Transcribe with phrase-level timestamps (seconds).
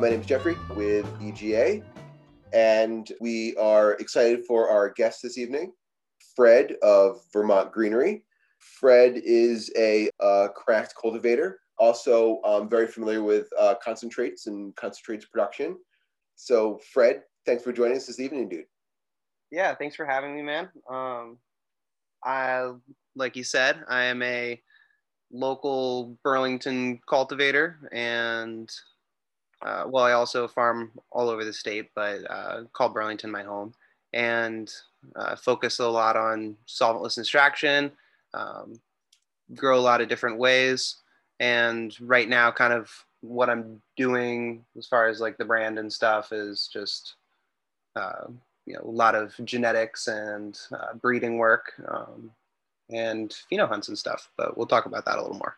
[0.00, 1.82] My name is Jeffrey with EGA,
[2.52, 5.72] and we are excited for our guest this evening,
[6.36, 8.22] Fred of Vermont Greenery.
[8.60, 10.08] Fred is a
[10.54, 15.76] craft cultivator, also um, very familiar with uh, concentrates and concentrates production.
[16.36, 18.66] So, Fred, thanks for joining us this evening, dude.
[19.50, 20.68] Yeah, thanks for having me, man.
[20.88, 21.38] Um,
[22.24, 22.70] I,
[23.16, 24.62] like you said, I am a
[25.32, 28.70] local Burlington cultivator, and
[29.62, 33.74] uh, well, I also farm all over the state, but uh, call Burlington my home,
[34.12, 34.72] and
[35.16, 37.92] uh, focus a lot on solventless extraction.
[38.34, 38.80] Um,
[39.54, 40.96] grow a lot of different ways,
[41.40, 45.92] and right now, kind of what I'm doing as far as like the brand and
[45.92, 47.14] stuff is just
[47.96, 48.26] uh,
[48.64, 51.72] you know a lot of genetics and uh, breeding work.
[51.88, 52.30] Um,
[52.90, 54.30] and pheno hunts and stuff.
[54.36, 55.56] But we'll talk about that a little more.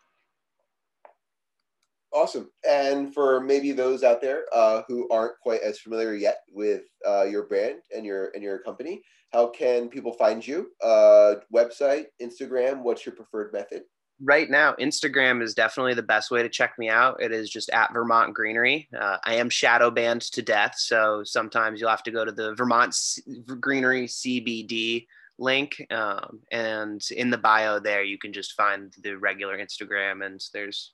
[2.12, 2.50] Awesome.
[2.68, 7.24] And for maybe those out there uh, who aren't quite as familiar yet with uh,
[7.24, 9.02] your brand and your and your company,
[9.32, 10.70] how can people find you?
[10.82, 12.82] Uh, website, Instagram.
[12.82, 13.82] What's your preferred method?
[14.22, 17.22] Right now, Instagram is definitely the best way to check me out.
[17.22, 18.88] It is just at Vermont Greenery.
[18.98, 22.54] Uh, I am shadow banned to death, so sometimes you'll have to go to the
[22.54, 25.06] Vermont C- Greenery CBD
[25.40, 30.40] link um, and in the bio there you can just find the regular instagram and
[30.52, 30.92] there's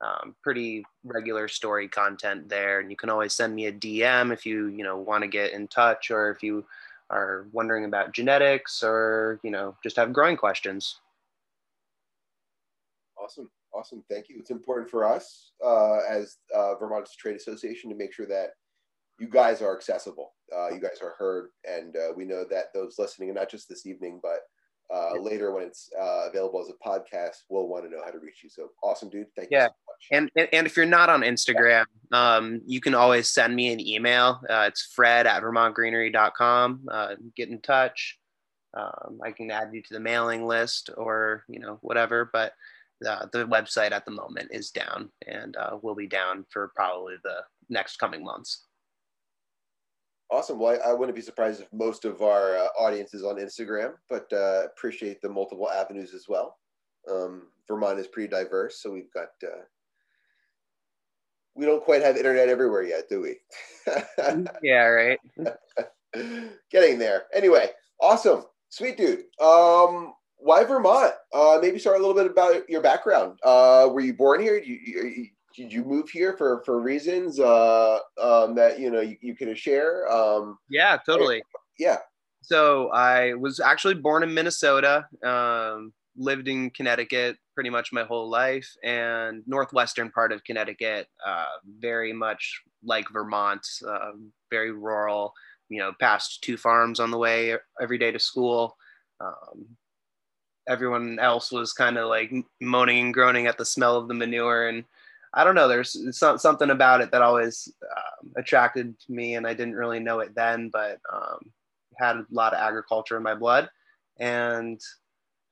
[0.00, 2.80] um, pretty regular story content there.
[2.80, 5.52] And you can always send me a dm if you you know want to get
[5.52, 6.64] in touch or if you
[7.10, 11.00] are wondering about genetics or you know just have growing questions.
[13.22, 14.02] Awesome awesome.
[14.08, 14.36] Thank you.
[14.38, 18.50] It's important for us uh, as uh, vermont's trade association to make sure that
[19.18, 20.32] you guys are accessible.
[20.54, 23.68] Uh, you guys are heard, and uh, we know that those listening, and not just
[23.68, 24.40] this evening, but
[24.92, 28.18] uh, later when it's uh, available as a podcast, we'll want to know how to
[28.18, 28.50] reach you.
[28.50, 29.26] So awesome, dude!
[29.36, 29.64] Thank yeah.
[29.64, 30.18] you so much.
[30.22, 33.80] And, and and if you're not on Instagram, um, you can always send me an
[33.80, 34.40] email.
[34.48, 36.88] Uh, it's Fred at VermontGreenery.com.
[36.90, 38.18] Uh, get in touch.
[38.74, 42.52] Um, I can add you to the mailing list or you know whatever, but.
[43.08, 47.14] Uh, the website at the moment is down and uh, will be down for probably
[47.24, 47.38] the
[47.70, 48.66] next coming months.
[50.30, 50.58] Awesome.
[50.60, 53.94] Well, I, I, wouldn't be surprised if most of our uh, audience is on Instagram,
[54.08, 56.58] but uh, appreciate the multiple avenues as well.
[57.10, 59.28] Um, Vermont is pretty diverse, so we've got.
[59.42, 59.62] Uh,
[61.56, 63.36] we don't quite have internet everywhere yet, do we?
[64.62, 65.18] yeah, right.
[66.70, 67.24] Getting there.
[67.34, 67.70] Anyway,
[68.00, 69.24] awesome, sweet dude.
[69.42, 71.12] Um, why Vermont?
[71.32, 73.38] Uh, maybe start a little bit about your background.
[73.42, 74.58] Uh, were you born here?
[74.58, 75.26] You, you,
[75.60, 79.54] did you move here for for reasons uh, um, that you know you, you can
[79.54, 80.10] share?
[80.10, 81.42] Um, yeah, totally.
[81.78, 81.98] Yeah.
[82.40, 85.06] So I was actually born in Minnesota.
[85.22, 91.44] Um, lived in Connecticut pretty much my whole life, and northwestern part of Connecticut, uh,
[91.78, 94.12] very much like Vermont, uh,
[94.50, 95.34] very rural.
[95.68, 98.76] You know, past two farms on the way every day to school.
[99.20, 99.66] Um,
[100.66, 102.32] everyone else was kind of like
[102.62, 104.84] moaning and groaning at the smell of the manure and
[105.32, 105.68] I don't know.
[105.68, 110.34] There's something about it that always um, attracted me, and I didn't really know it
[110.34, 111.52] then, but um,
[111.98, 113.70] had a lot of agriculture in my blood.
[114.18, 114.80] And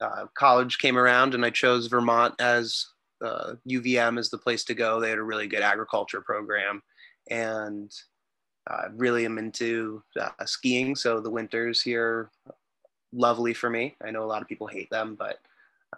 [0.01, 2.87] uh, college came around, and I chose Vermont as
[3.25, 5.01] uh, UVM as the place to go.
[5.01, 6.83] They had a really good agriculture program,
[7.31, 7.93] and
[8.69, 10.97] uh, really am into uh, skiing.
[10.97, 12.31] So the winters here
[13.13, 13.97] lovely for me.
[14.05, 15.39] I know a lot of people hate them, but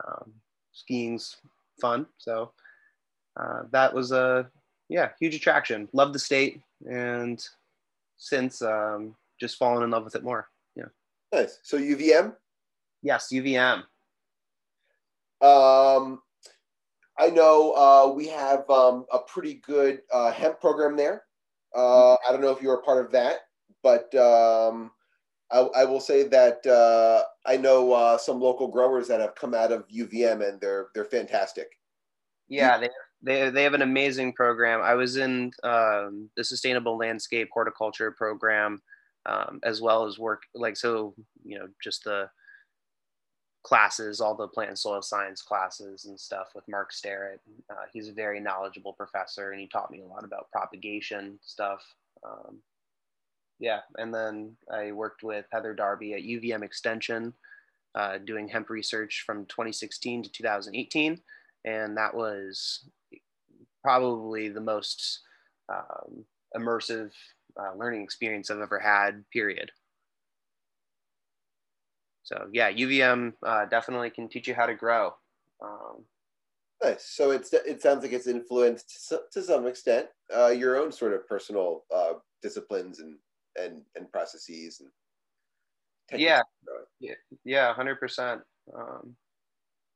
[0.05, 0.33] um,
[0.73, 1.37] skiing's
[1.81, 2.07] fun.
[2.19, 2.53] So
[3.41, 4.51] uh, that was a
[4.89, 5.89] yeah huge attraction.
[5.93, 7.43] Love the state, and
[8.17, 10.49] since um, just fallen in love with it more.
[10.77, 10.87] Yeah.
[11.33, 11.59] Nice.
[11.63, 12.35] So UVM.
[13.03, 13.83] Yes, UVM.
[15.41, 16.21] Um,
[17.19, 21.23] I know uh, we have um, a pretty good uh, hemp program there.
[21.75, 23.37] Uh, I don't know if you're a part of that,
[23.83, 24.91] but um,
[25.51, 29.55] I, I, will say that uh, I know uh, some local growers that have come
[29.55, 31.69] out of UVM, and they're they're fantastic.
[32.49, 32.89] Yeah, they
[33.23, 34.81] they they have an amazing program.
[34.83, 38.81] I was in um, the sustainable landscape horticulture program,
[39.27, 41.15] um, as well as work like so
[41.45, 42.31] you know just the
[43.63, 47.41] classes, all the plant and soil science classes and stuff with Mark Starrett.
[47.71, 51.83] Uh, he's a very knowledgeable professor, and he taught me a lot about propagation stuff.
[52.25, 52.61] Um,
[53.59, 57.35] yeah, and then I worked with Heather Darby at UVM Extension,
[57.95, 61.21] uh, doing hemp research from 2016 to 2018
[61.65, 62.89] and that was
[63.83, 65.21] probably the most
[65.69, 66.25] um,
[66.57, 67.11] immersive
[67.59, 69.25] uh, learning experience I've ever had.
[69.33, 69.71] Period.
[72.23, 75.13] So yeah, UVM uh, definitely can teach you how to grow.
[75.63, 76.05] Um,
[76.83, 77.05] Nice.
[77.11, 81.29] So it's it sounds like it's influenced to some extent uh, your own sort of
[81.29, 83.17] personal uh, disciplines and
[83.61, 86.41] and and processes and yeah
[87.01, 88.41] yeah yeah hundred percent.
[88.75, 89.15] Um,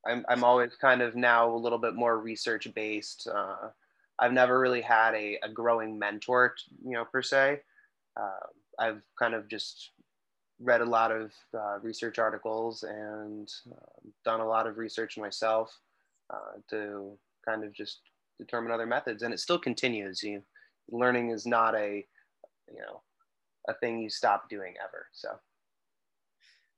[0.05, 3.27] I'm I'm always kind of now a little bit more research based.
[3.33, 3.69] Uh,
[4.19, 7.61] I've never really had a, a growing mentor, you know, per se.
[8.19, 8.47] Uh,
[8.79, 9.91] I've kind of just
[10.59, 15.77] read a lot of uh, research articles and uh, done a lot of research myself
[16.33, 17.99] uh, to kind of just
[18.39, 20.41] determine other methods and it still continues you
[20.89, 22.05] learning is not a
[22.71, 23.01] you know
[23.69, 25.29] a thing you stop doing ever so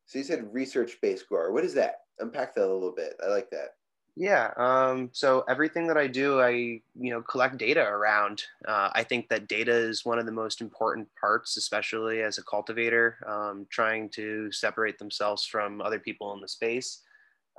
[0.06, 3.28] so you said research based grower what is that unpack that a little bit i
[3.28, 3.75] like that
[4.19, 4.52] yeah.
[4.58, 6.81] Um, so everything that I do, I you
[7.12, 8.42] know collect data around.
[8.68, 12.44] Uh, I think that data is one of the most important parts, especially as a
[12.44, 17.04] cultivator, um, trying to separate themselves from other people in the space.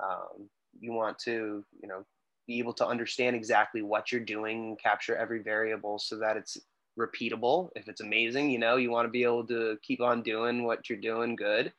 [0.03, 2.03] Um, you want to you know
[2.45, 6.57] be able to understand exactly what you're doing, capture every variable, so that it's
[6.99, 7.69] repeatable.
[7.77, 10.89] If it's amazing, you know you want to be able to keep on doing what
[10.89, 11.71] you're doing good.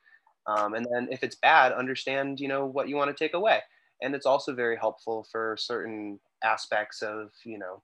[0.47, 3.61] Um, and then if it's bad, understand you know what you want to take away
[4.01, 7.81] and it's also very helpful for certain aspects of you know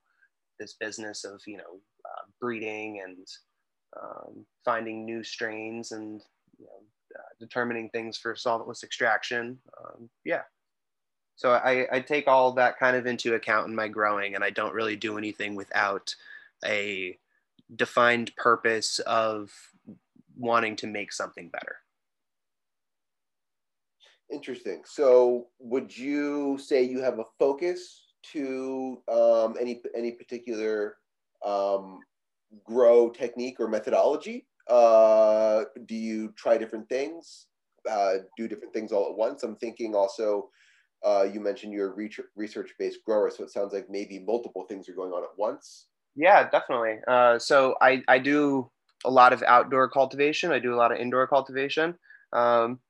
[0.58, 3.26] this business of you know uh, breeding and
[4.00, 6.20] um, finding new strains and
[6.58, 9.58] you know, uh, determining things for solventless extraction.
[9.78, 10.42] Um, yeah.
[11.36, 14.50] So I, I take all that kind of into account in my growing, and I
[14.50, 16.14] don't really do anything without
[16.64, 17.16] a
[17.76, 19.52] defined purpose of
[20.36, 21.76] wanting to make something better.
[24.30, 24.82] Interesting.
[24.84, 30.96] So, would you say you have a focus to um, any any particular
[31.44, 32.00] um,
[32.64, 34.46] grow technique or methodology?
[34.68, 37.46] Uh, do you try different things?
[37.90, 39.42] Uh, do different things all at once?
[39.42, 40.50] I'm thinking also.
[41.04, 44.88] Uh, you mentioned you're a research based grower, so it sounds like maybe multiple things
[44.88, 45.86] are going on at once.
[46.16, 46.96] Yeah, definitely.
[47.06, 48.68] Uh, so I I do
[49.04, 50.50] a lot of outdoor cultivation.
[50.50, 51.94] I do a lot of indoor cultivation.
[52.32, 52.80] Um,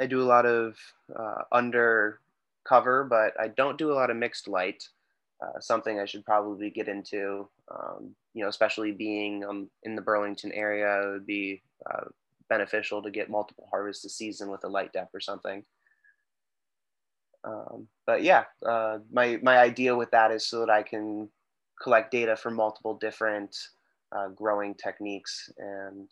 [0.00, 0.76] I do a lot of
[1.14, 4.88] uh, undercover, but I don't do a lot of mixed light.
[5.40, 7.48] Uh, something I should probably get into.
[7.70, 12.04] Um, you know, especially being um, in the Burlington area, it would be uh,
[12.48, 15.64] beneficial to get multiple harvests a season with a light dep or something.
[17.44, 21.28] Um, but yeah, uh, my my idea with that is so that I can
[21.80, 23.56] collect data from multiple different
[24.12, 26.10] uh, growing techniques and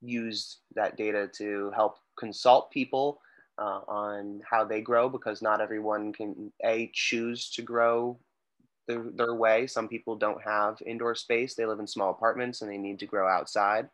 [0.00, 3.20] use that data to help consult people
[3.58, 8.18] uh, on how they grow because not everyone can a choose to grow
[8.86, 9.66] their, their way.
[9.66, 11.54] Some people don't have indoor space.
[11.54, 13.88] They live in small apartments and they need to grow outside.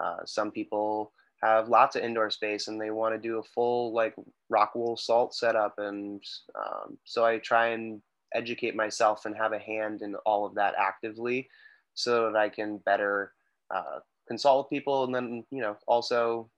[0.00, 1.12] Uh, some people
[1.42, 4.14] have lots of indoor space and they want to do a full like
[4.48, 5.74] rock wool salt setup.
[5.78, 6.22] And
[6.54, 8.00] um, so i try and
[8.34, 11.48] educate myself and have a hand in all of that actively
[11.94, 13.32] so that i can better
[13.74, 13.98] uh,
[14.28, 15.04] consult with people.
[15.04, 16.48] And then you know also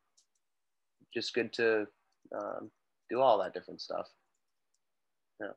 [1.12, 1.86] just good to
[2.36, 2.70] um,
[3.10, 4.08] do all that different stuff.
[5.40, 5.48] Yeah.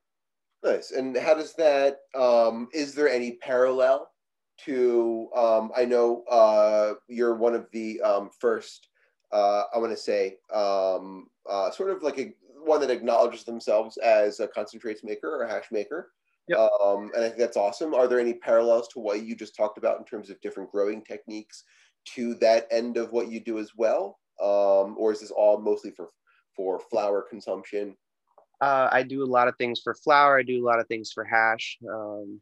[0.63, 0.91] Nice.
[0.91, 4.09] And how does that um, is there any parallel
[4.57, 8.87] to um, i know uh, you're one of the um, first
[9.33, 12.33] uh, i want to say um, uh, sort of like a
[12.65, 16.11] one that acknowledges themselves as a concentrates maker or a hash maker.
[16.47, 16.57] Yep.
[16.57, 17.93] Um, and I think that's awesome.
[17.93, 21.03] Are there any parallels to what you just talked about in terms of different growing
[21.03, 21.63] techniques
[22.15, 25.91] to that end of what you do as well, um, or is this all mostly
[25.91, 26.09] for
[26.55, 27.95] for flower consumption?
[28.61, 30.39] Uh, I do a lot of things for flower.
[30.39, 31.77] I do a lot of things for hash.
[31.89, 32.41] Um,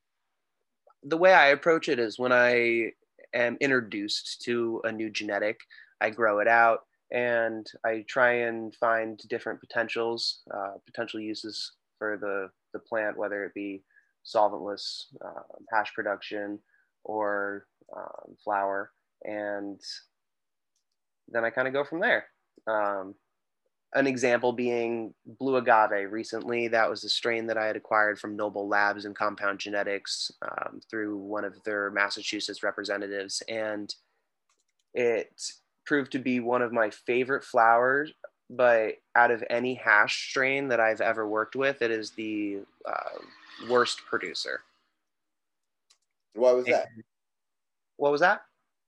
[1.03, 2.91] the way I approach it is when I
[3.33, 5.59] am introduced to a new genetic,
[5.99, 6.81] I grow it out
[7.11, 13.43] and I try and find different potentials, uh, potential uses for the, the plant, whether
[13.43, 13.83] it be
[14.25, 16.59] solventless uh, hash production
[17.03, 18.91] or um, flower
[19.25, 19.79] and
[21.29, 22.25] then I kind of go from there.
[22.67, 23.15] Um,
[23.95, 26.67] an example being blue agave recently.
[26.67, 30.81] That was a strain that i had acquired from noble labs and compound genetics um,
[30.89, 33.93] through one of their massachusetts representatives and
[34.93, 35.29] it
[35.85, 38.13] proved to be one of my favorite flowers
[38.49, 43.19] but out of any hash strain that i've ever worked with it is the uh,
[43.69, 44.61] worst producer.
[46.33, 46.87] Why was that?
[47.97, 48.41] What was that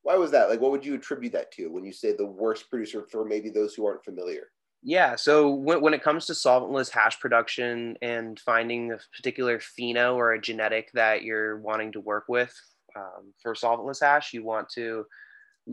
[0.05, 0.49] why was that?
[0.49, 3.49] Like, what would you attribute that to when you say the worst producer for maybe
[3.49, 4.51] those who aren't familiar?
[4.83, 10.13] Yeah, so when, when it comes to solventless hash production and finding a particular pheno
[10.13, 12.53] or a genetic that you're wanting to work with
[12.95, 15.05] um, for solventless hash, you want to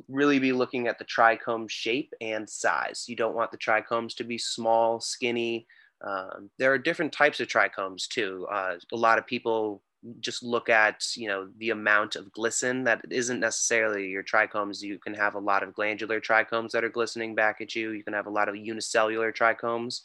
[0.09, 3.05] really be looking at the trichome shape and size.
[3.09, 5.67] You don't want the trichomes to be small, skinny,
[6.03, 8.47] Um, there are different types of trichomes too.
[8.51, 9.83] Uh, a lot of people
[10.21, 14.83] just look at you know the amount of glisten that isn't necessarily your trichomes.
[14.83, 17.91] You can have a lot of glandular trichomes that are glistening back at you.
[17.91, 20.03] You can have a lot of unicellular trichomes.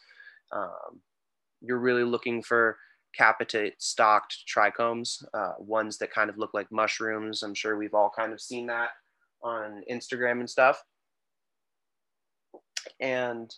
[0.51, 1.01] Um,
[1.62, 2.77] you're really looking for
[3.13, 7.42] capitate stalked trichomes, uh, ones that kind of look like mushrooms.
[7.42, 8.89] I'm sure we've all kind of seen that
[9.42, 10.84] on Instagram and stuff.
[13.00, 13.54] And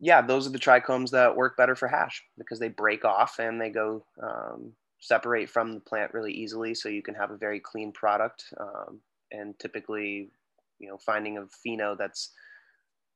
[0.00, 3.60] yeah, those are the trichomes that work better for hash because they break off and
[3.60, 6.74] they go um, separate from the plant really easily.
[6.74, 8.44] So you can have a very clean product.
[8.58, 9.00] Um,
[9.30, 10.30] and typically,
[10.78, 12.32] you know, finding a pheno that's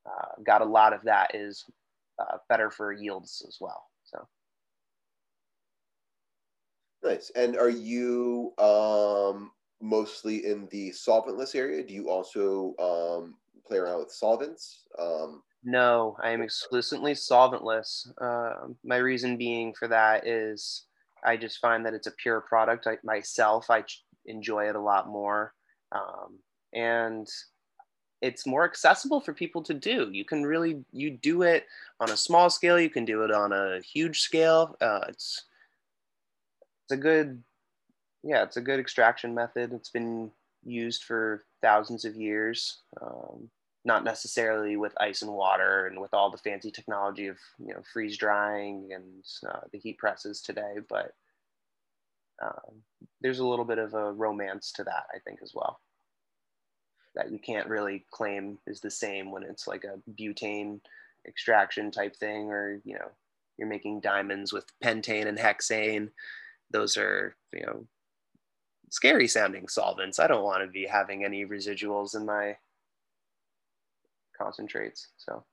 [0.06, 1.64] uh, got a lot of that is
[2.18, 3.86] uh, better for yields as well.
[4.04, 4.26] So.
[7.02, 7.30] Nice.
[7.34, 11.82] And are you um, mostly in the solventless area?
[11.82, 13.34] Do you also um,
[13.66, 14.84] play around with solvents?
[14.98, 18.08] Um, no, I am exclusively solventless.
[18.20, 20.86] Uh, my reason being for that is
[21.24, 22.86] I just find that it's a pure product.
[22.86, 23.84] I, myself, I
[24.26, 25.54] enjoy it a lot more.
[25.92, 26.38] Um,
[26.72, 27.28] and
[28.20, 30.08] it's more accessible for people to do.
[30.12, 31.66] You can really, you do it
[32.00, 32.78] on a small scale.
[32.78, 34.76] You can do it on a huge scale.
[34.80, 35.44] Uh, it's,
[36.84, 37.42] it's a good,
[38.22, 39.72] yeah, it's a good extraction method.
[39.72, 40.30] It's been
[40.64, 42.78] used for thousands of years.
[43.00, 43.50] Um,
[43.84, 47.82] not necessarily with ice and water and with all the fancy technology of you know
[47.92, 51.14] freeze drying and uh, the heat presses today but
[52.42, 52.82] um,
[53.20, 55.80] there's a little bit of a romance to that i think as well.
[57.14, 60.80] That you can't really claim is the same when it's like a butane
[61.28, 63.10] extraction type thing or you know
[63.58, 66.08] you're making diamonds with pentane and hexane.
[66.70, 67.86] Those are you know
[68.90, 70.18] scary sounding solvents.
[70.18, 72.56] I don't want to be having any residuals in my
[74.36, 75.08] concentrates.
[75.16, 75.44] So,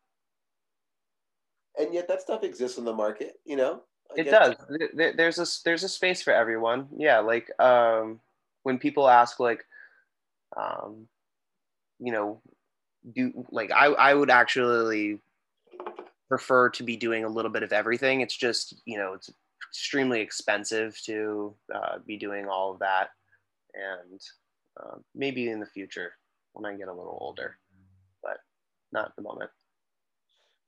[1.77, 3.81] and yet that stuff exists in the market, you know.
[4.11, 4.55] I it does.
[4.95, 6.87] There's a there's a space for everyone.
[6.97, 8.19] Yeah, like um,
[8.63, 9.65] when people ask like,
[10.57, 11.07] um,
[11.99, 12.41] you know,
[13.13, 15.19] do like I I would actually
[16.27, 18.21] prefer to be doing a little bit of everything.
[18.21, 19.29] It's just you know it's
[19.69, 23.09] extremely expensive to uh, be doing all of that,
[23.75, 24.19] and
[24.81, 26.13] uh, maybe in the future
[26.53, 27.58] when I get a little older
[28.91, 29.49] not at the moment.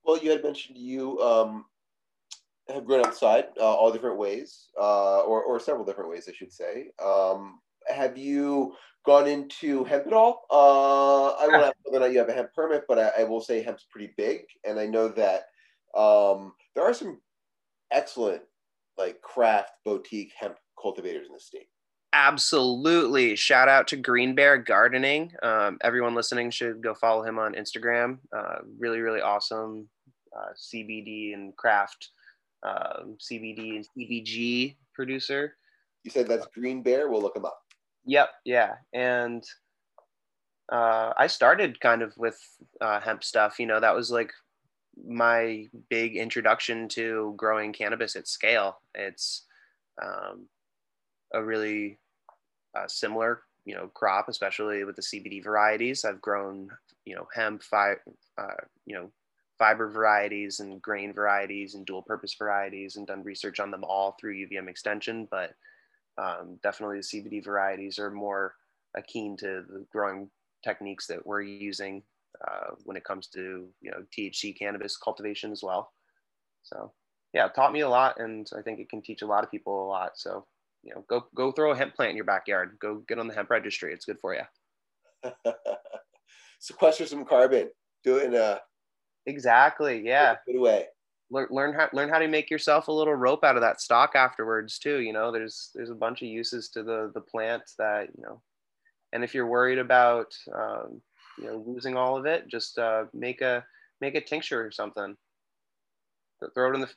[0.04, 1.66] Well, you had mentioned you um,
[2.70, 6.52] have grown outside uh, all different ways, uh, or, or several different ways, I should
[6.52, 6.88] say.
[7.04, 8.74] Um, have you
[9.06, 10.46] gone into hemp at all?
[10.50, 13.24] Uh, I won't know whether or not you have a hemp permit, but I, I
[13.24, 15.44] will say hemp's pretty big, and I know that
[15.96, 17.20] um, there are some
[17.92, 18.42] excellent
[18.98, 21.68] like craft boutique hemp cultivators in the state.
[22.14, 23.36] Absolutely.
[23.38, 25.32] Shout out to Green Bear Gardening.
[25.44, 28.20] Um, everyone listening should go follow him on Instagram.
[28.36, 29.88] Uh, really, really awesome
[30.36, 32.10] uh, CBD and craft
[32.64, 35.56] um, CBD and CBG producer.
[36.04, 37.10] You said that's Green Bear.
[37.10, 37.60] We'll look him up.
[38.06, 38.30] Yep.
[38.46, 38.74] Yeah.
[38.94, 39.44] And
[40.72, 42.40] uh, I started kind of with
[42.82, 43.60] uh, hemp stuff.
[43.60, 44.32] You know, that was like
[45.08, 48.82] my big introduction to growing cannabis at scale.
[48.96, 49.46] It's
[50.02, 50.48] um,
[51.34, 52.00] a really
[52.78, 56.06] uh, similar, you know, crop, especially with the CBD varieties.
[56.06, 56.70] I've grown,
[57.06, 57.96] you know, hemp, fi-
[58.38, 59.12] uh, you know,
[59.60, 64.16] fiber varieties and grain varieties and dual purpose varieties and done research on them all
[64.20, 65.28] through UVM extension.
[65.30, 65.54] But
[66.18, 68.56] um, definitely the CBD varieties are more
[68.96, 70.30] akin to the growing
[70.64, 72.04] techniques that we're using
[72.48, 75.92] uh, when it comes to, you know, THC cannabis cultivation as well.
[76.64, 76.92] So
[77.34, 79.52] yeah, it taught me a lot and I think it can teach a lot of
[79.52, 80.14] people a lot.
[80.16, 80.46] So
[80.84, 82.78] you know, go go throw a hemp plant in your backyard.
[82.80, 83.94] Go get on the hemp registry.
[83.94, 84.42] It's good for you.
[86.60, 87.70] Sequester some carbon.
[88.04, 88.60] Do it in a
[89.26, 90.02] exactly.
[90.04, 90.36] Yeah.
[90.46, 90.86] Good way.
[91.30, 94.16] Learn, learn how learn how to make yourself a little rope out of that stock
[94.16, 95.00] afterwards too.
[95.00, 98.42] You know, there's there's a bunch of uses to the the plant that you know,
[99.14, 101.02] and if you're worried about um,
[101.38, 103.64] you know losing all of it, just uh, make a
[104.02, 105.16] make a tincture or something.
[106.56, 106.90] Throw it in the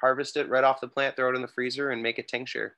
[0.00, 2.76] harvest it right off the plant, throw it in the freezer, and make a tincture.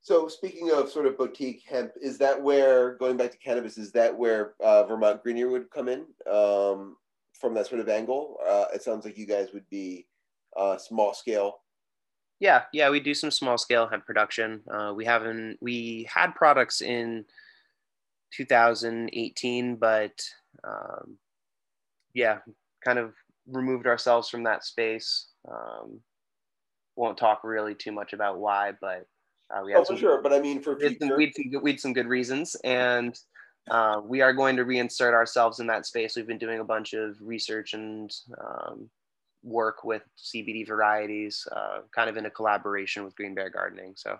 [0.00, 3.78] So speaking of sort of boutique hemp, is that where going back to cannabis?
[3.78, 6.96] Is that where uh, Vermont Greenery would come in um,
[7.38, 8.38] from that sort of angle?
[8.46, 10.06] Uh, it sounds like you guys would be
[10.56, 11.60] uh, small scale.
[12.40, 14.62] Yeah, yeah, we do some small scale hemp production.
[14.72, 17.24] Uh, we haven't we had products in
[18.32, 20.22] 2018, but
[20.62, 21.18] um,
[22.14, 22.38] yeah,
[22.84, 23.14] kind of
[23.50, 25.26] removed ourselves from that space.
[25.50, 26.00] Um,
[26.94, 29.06] won't talk really too much about why, but
[29.50, 31.16] uh, we had oh, some, for sure, but I mean for future.
[31.16, 33.18] We had some, we had some good reasons, and
[33.70, 36.16] uh, we are going to reinsert ourselves in that space.
[36.16, 38.90] We've been doing a bunch of research and um,
[39.42, 43.94] work with CBD varieties, uh, kind of in a collaboration with Green Bear Gardening.
[43.96, 44.18] So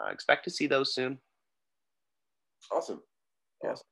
[0.00, 1.18] uh, expect to see those soon.
[2.72, 3.02] Awesome.
[3.62, 3.70] Yeah.
[3.70, 3.86] Awesome.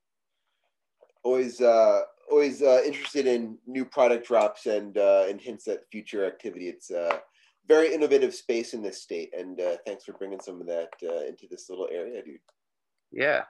[1.22, 2.00] Always, uh,
[2.30, 6.68] always uh, interested in new product drops and uh, and hints at future activity.
[6.68, 7.18] It's uh,
[7.66, 11.24] very innovative space in this state, and uh, thanks for bringing some of that uh,
[11.26, 12.38] into this little area, dude.
[13.12, 13.42] Yeah.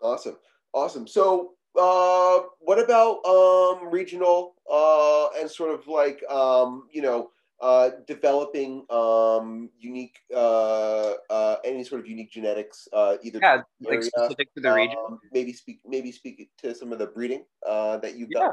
[0.00, 0.36] Awesome,
[0.72, 1.06] awesome.
[1.06, 7.30] So, uh, what about um, regional uh, and sort of like um, you know
[7.62, 14.02] uh, developing um, unique uh, uh, any sort of unique genetics uh, either yeah, like
[14.02, 14.96] specific to the region.
[15.08, 18.52] Um, maybe speak maybe speak to some of the breeding uh, that you've yeah, done.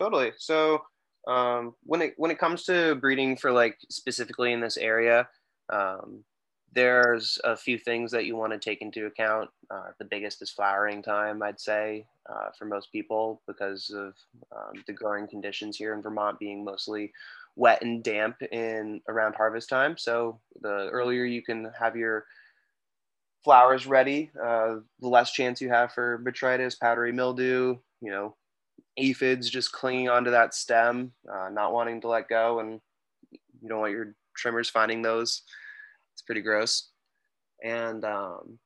[0.00, 0.32] Totally.
[0.36, 0.82] So
[1.26, 5.28] um, when it when it comes to breeding for like specifically in this area,
[5.70, 6.24] um,
[6.72, 9.50] there's a few things that you want to take into account.
[9.70, 14.14] Uh, the biggest is flowering time, I'd say, uh, for most people because of
[14.56, 17.12] um, the growing conditions here in Vermont being mostly
[17.56, 19.98] wet and damp in around harvest time.
[19.98, 22.26] So the earlier you can have your
[23.42, 28.36] flowers ready, uh, the less chance you have for botrytis, powdery mildew, you know,
[28.96, 32.80] aphids just clinging onto that stem, uh, not wanting to let go, and
[33.30, 35.42] you don't want your trimmers finding those.
[36.14, 36.90] It's pretty gross.
[37.62, 38.58] And um,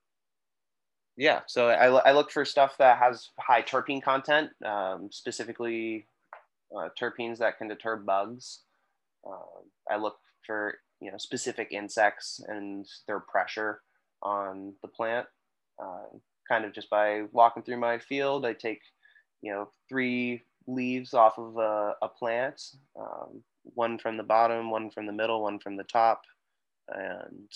[1.17, 6.07] yeah, so I, I look for stuff that has high terpene content, um, specifically
[6.75, 8.61] uh, terpenes that can deter bugs.
[9.25, 13.81] Um, I look for you know specific insects and their pressure
[14.21, 15.27] on the plant.
[15.81, 16.17] Uh,
[16.49, 18.81] kind of just by walking through my field, I take
[19.45, 22.59] you know three leaves off of a, a plant,
[22.99, 26.23] um, one from the bottom, one from the middle, one from the top,
[26.89, 27.47] and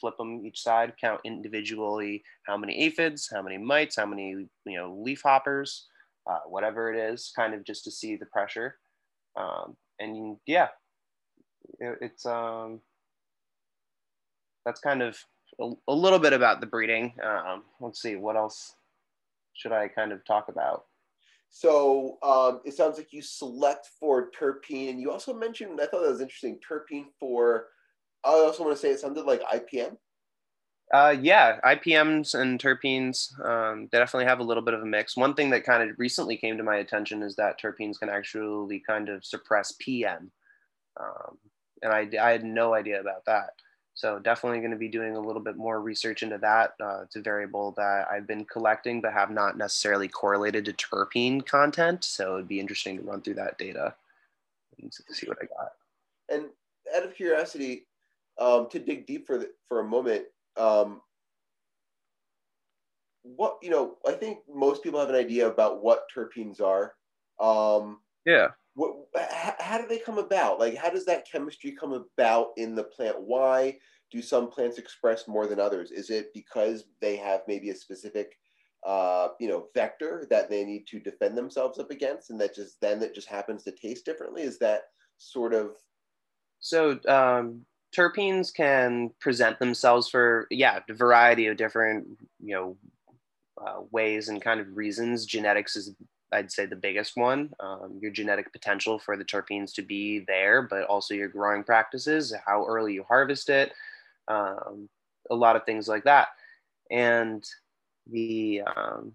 [0.00, 4.30] flip them each side, count individually how many aphids, how many mites, how many
[4.64, 5.86] you know leaf hoppers,
[6.28, 8.76] uh, whatever it is, kind of just to see the pressure.
[9.36, 10.68] Um, and yeah,
[11.78, 12.80] it, it's um,
[14.64, 15.18] that's kind of
[15.60, 17.12] a, a, little bit about the breeding.
[17.22, 18.76] Um, let's see, what else
[19.56, 20.84] should I kind of talk about?
[21.50, 26.02] So um, it sounds like you select for terpene, and you also mentioned I thought
[26.02, 27.68] that was interesting terpene for.
[28.24, 29.96] I also want to say it sounded like IPM.
[30.92, 35.16] Uh, yeah, IPMs and terpenes um, they definitely have a little bit of a mix.
[35.16, 38.82] One thing that kind of recently came to my attention is that terpenes can actually
[38.86, 40.30] kind of suppress PM,
[41.00, 41.38] um,
[41.82, 43.50] and I, I had no idea about that.
[43.96, 46.74] So definitely going to be doing a little bit more research into that.
[46.78, 51.44] Uh, it's a variable that I've been collecting, but have not necessarily correlated to terpene
[51.44, 52.04] content.
[52.04, 53.94] So it'd be interesting to run through that data
[54.82, 55.72] and see what I got.
[56.28, 56.50] And
[56.94, 57.86] out of curiosity,
[58.38, 60.26] um, to dig deep for the, for a moment,
[60.58, 61.00] um,
[63.22, 66.92] what you know, I think most people have an idea about what terpenes are.
[67.40, 68.48] Um, yeah.
[68.76, 68.92] What,
[69.58, 70.60] how, do they come about?
[70.60, 73.16] Like, how does that chemistry come about in the plant?
[73.18, 73.78] Why
[74.12, 75.90] do some plants express more than others?
[75.90, 78.36] Is it because they have maybe a specific,
[78.86, 82.80] uh, you know, vector that they need to defend themselves up against, and that just
[82.80, 84.42] then it just happens to taste differently?
[84.42, 84.82] Is that
[85.18, 85.70] sort of
[86.60, 87.64] so um,
[87.96, 92.06] terpenes can present themselves for yeah a variety of different
[92.42, 92.76] you know
[93.64, 95.94] uh, ways and kind of reasons genetics is
[96.32, 100.62] i'd say the biggest one um, your genetic potential for the terpenes to be there
[100.62, 103.72] but also your growing practices how early you harvest it
[104.28, 104.88] um,
[105.30, 106.28] a lot of things like that
[106.90, 107.44] and
[108.10, 109.12] the um,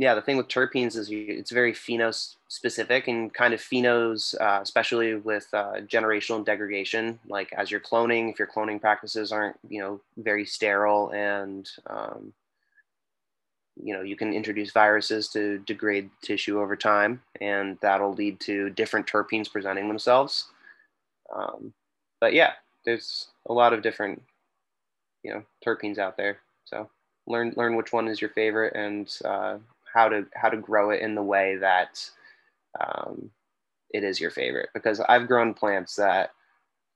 [0.00, 4.40] yeah, the thing with terpenes is you, it's very phenos specific and kind of phenos,
[4.40, 7.18] uh, especially with uh, generational degradation.
[7.26, 12.32] Like as you're cloning, if your cloning practices aren't, you know, very sterile and, um,
[13.82, 18.70] you know, you can introduce viruses to degrade tissue over time, and that'll lead to
[18.70, 20.48] different terpenes presenting themselves.
[21.34, 21.72] Um,
[22.20, 22.52] but yeah,
[22.84, 24.22] there's a lot of different,
[25.22, 26.38] you know, terpenes out there.
[26.64, 26.88] So
[27.26, 29.58] learn learn which one is your favorite and uh,
[29.92, 32.10] how to how to grow it in the way that
[32.80, 33.30] um,
[33.90, 36.30] it is your favorite because I've grown plants that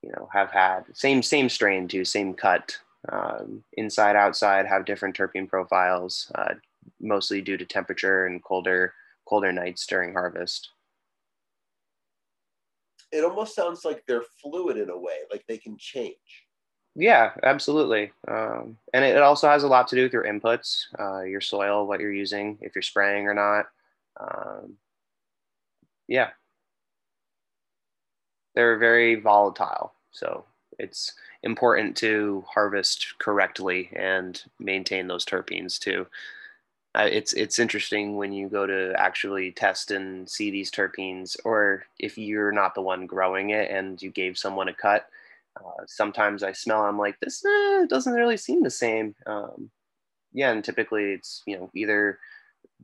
[0.01, 2.77] you know have had same same strain too same cut
[3.09, 6.53] um, inside outside have different terpene profiles uh,
[6.99, 8.93] mostly due to temperature and colder
[9.27, 10.69] colder nights during harvest
[13.11, 16.45] it almost sounds like they're fluid in a way like they can change
[16.95, 18.11] yeah, absolutely.
[18.27, 21.87] Um, and it, also has a lot to do with your inputs, uh, your soil,
[21.87, 23.65] what you're using, if you're spraying or not.
[24.19, 24.77] Um,
[26.07, 26.29] yeah.
[28.53, 29.93] They're very volatile.
[30.11, 30.45] So
[30.77, 36.05] it's important to harvest correctly and maintain those terpenes too.
[37.01, 42.17] It's it's interesting when you go to actually test and see these terpenes, or if
[42.17, 45.07] you're not the one growing it and you gave someone a cut.
[45.57, 49.15] Uh, sometimes I smell, I'm like, this eh, doesn't really seem the same.
[49.27, 49.69] Um,
[50.33, 52.19] yeah, and typically it's you know either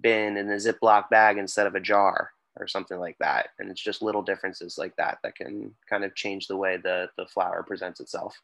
[0.01, 3.81] been in a Ziploc bag instead of a jar or something like that, and it's
[3.81, 7.63] just little differences like that that can kind of change the way the the flower
[7.63, 8.41] presents itself.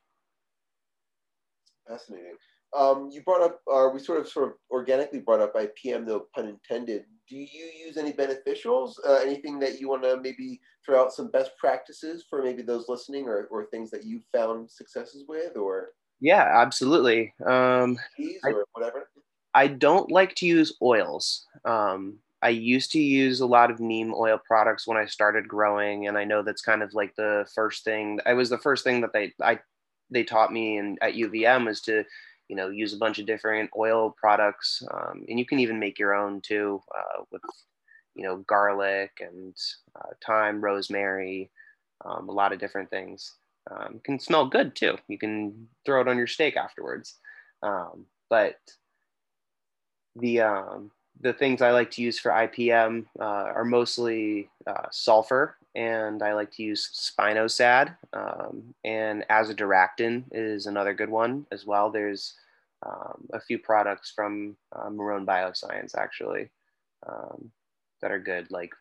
[1.88, 2.38] Fascinating.
[2.76, 6.28] Um, you brought up, or we sort of sort of organically brought up IPM, though
[6.36, 7.06] pun intended.
[7.30, 8.94] Do you use any beneficials?
[9.08, 12.90] Uh, anything that you want to maybe throw out some best practices for maybe those
[12.90, 15.90] listening, or, or things that you found successes with, or
[16.22, 17.34] yeah, absolutely.
[17.46, 17.98] Um,
[18.44, 19.10] or I, whatever.
[19.54, 21.46] I don't like to use oils.
[21.66, 26.08] Um, I used to use a lot of neem oil products when I started growing,
[26.08, 28.20] and I know that's kind of like the first thing.
[28.26, 29.60] I was the first thing that they I
[30.12, 32.04] they taught me in at UVM was to
[32.48, 35.98] you know use a bunch of different oil products um, and you can even make
[35.98, 37.42] your own too uh, with
[38.16, 39.56] you know garlic and
[39.96, 41.52] uh, thyme rosemary
[42.04, 43.36] um, a lot of different things.
[43.72, 44.98] Um, can smell good too.
[45.08, 47.16] You can throw it on your steak afterwards.
[47.64, 48.58] Um, but
[50.16, 55.58] the um, the things I like to use for IPM uh, are mostly uh, sulfur
[55.76, 57.98] and I like to use spinosad.
[58.14, 61.92] Um, and azadirachtin is another good one as well.
[61.92, 62.34] There's
[62.86, 66.50] um, a few products from uh, Marrone Bioscience actually
[67.08, 67.52] um,
[68.02, 68.74] that are good, like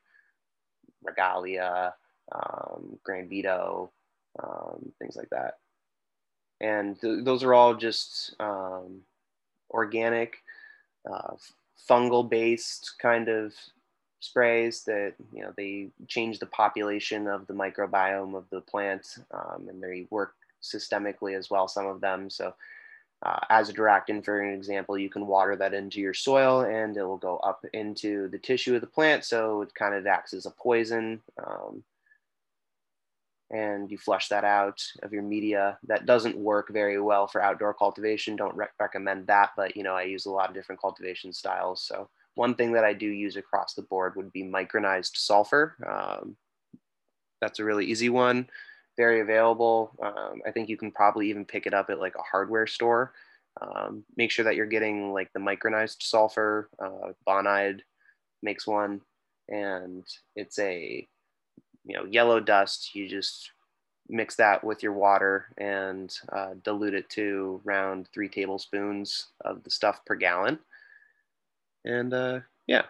[1.03, 1.95] Regalia,
[2.33, 3.91] um, Grandevo,
[4.43, 5.55] um, things like that.
[6.61, 9.01] And th- those are all just um,
[9.71, 10.37] organic,
[11.11, 11.35] uh,
[11.89, 13.53] fungal based kind of
[14.25, 19.67] sprays that you know they change the population of the microbiome of the plant um,
[19.69, 22.31] and they work systemically as well some of them.
[22.31, 22.55] So
[23.25, 27.19] uh, azadirachtin for an example you can water that into your soil and it will
[27.19, 29.25] go up into the tissue of the plant.
[29.25, 31.85] So it kind of acts as a poison um,
[33.51, 35.79] and you flush that out of your media.
[35.87, 38.37] That doesn't work very well for outdoor cultivation.
[38.37, 41.83] Don't re- recommend that but you know i use a lot of different cultivation styles.
[41.83, 45.77] So one thing that I do use across the board would be micronized sulfur.
[45.87, 46.37] Um,
[47.41, 48.49] that's a really easy one,
[48.97, 49.93] very available.
[50.03, 53.13] Um, I think you can probably even pick it up at like a hardware store.
[53.61, 56.69] Um, make sure that you're getting like the micronized sulfur.
[56.79, 57.81] Uh, Bonide
[58.43, 59.01] makes one,
[59.49, 61.07] and it's a
[61.85, 62.95] you know yellow dust.
[62.95, 63.51] You just
[64.09, 69.71] mix that with your water and uh, dilute it to around three tablespoons of the
[69.71, 70.59] stuff per gallon
[71.85, 72.83] and uh, yeah.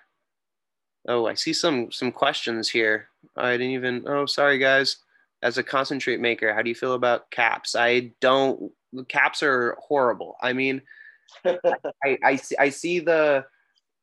[1.07, 3.09] Oh, I see some some questions here.
[3.37, 4.05] I didn't even.
[4.07, 4.99] Oh, sorry guys.
[5.43, 7.75] As a concentrate maker, how do you feel about caps?
[7.75, 8.73] I don't.
[9.09, 10.37] Caps are horrible.
[10.41, 10.81] I mean,
[11.45, 13.45] I, I see I see the.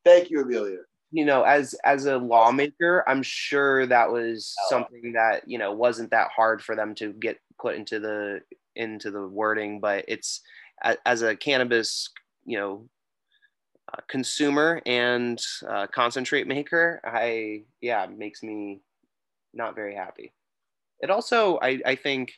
[0.04, 0.80] Thank you, Amelia.
[1.12, 4.70] You know, as as a lawmaker, I'm sure that was oh.
[4.70, 8.42] something that you know wasn't that hard for them to get put into the
[8.76, 10.42] into the wording, but it's
[11.06, 12.10] as a cannabis
[12.46, 12.90] you know
[13.92, 18.82] uh, consumer and uh, concentrate maker, I yeah makes me
[19.54, 20.32] not very happy.
[21.00, 22.34] It also I I think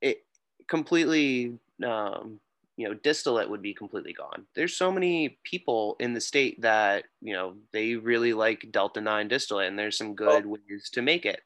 [0.00, 0.24] it
[0.68, 2.40] completely um,
[2.76, 4.46] you know distillate would be completely gone.
[4.54, 9.28] There's so many people in the state that you know they really like Delta Nine
[9.28, 11.40] distillate, and there's some good ways to make it.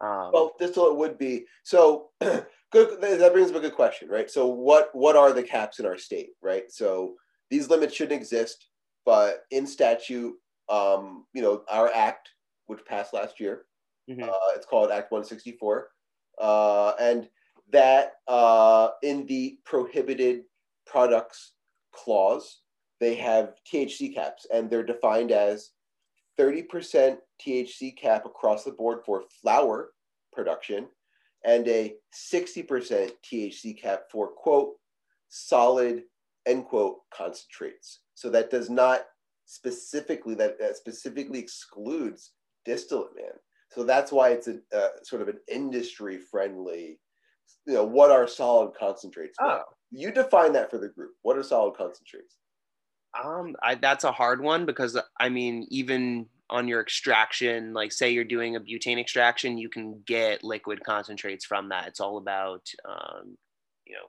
[0.00, 2.10] Um, well, distillate would be so.
[2.20, 3.00] good.
[3.00, 4.30] That brings up a good question, right?
[4.30, 6.70] So, what what are the caps in our state, right?
[6.70, 7.14] So,
[7.50, 8.66] these limits shouldn't exist,
[9.04, 10.34] but in statute,
[10.68, 12.28] um, you know, our act,
[12.66, 13.66] which passed last year,
[14.10, 14.22] mm-hmm.
[14.22, 15.88] uh, it's called Act 164,
[16.40, 17.28] uh, and
[17.72, 20.42] that uh, in the prohibited
[20.86, 21.52] products
[21.92, 22.60] clause,
[23.00, 25.70] they have THC caps, and they're defined as
[26.38, 29.90] 30% THC cap across the board for flower
[30.32, 30.86] production
[31.44, 34.74] and a 60% THC cap for quote
[35.28, 36.02] solid
[36.46, 38.00] end quote concentrates.
[38.14, 39.00] So that does not
[39.46, 42.32] specifically that, that specifically excludes
[42.64, 43.32] distillate man.
[43.72, 46.98] So that's why it's a uh, sort of an industry friendly.
[47.66, 49.36] You know what are solid concentrates?
[49.40, 49.62] Oh.
[49.90, 51.12] You define that for the group.
[51.22, 52.36] What are solid concentrates?
[53.24, 58.10] Um, I, that's a hard one because I mean, even on your extraction, like say
[58.10, 61.88] you're doing a butane extraction, you can get liquid concentrates from that.
[61.88, 63.36] It's all about, um,
[63.84, 64.06] you know,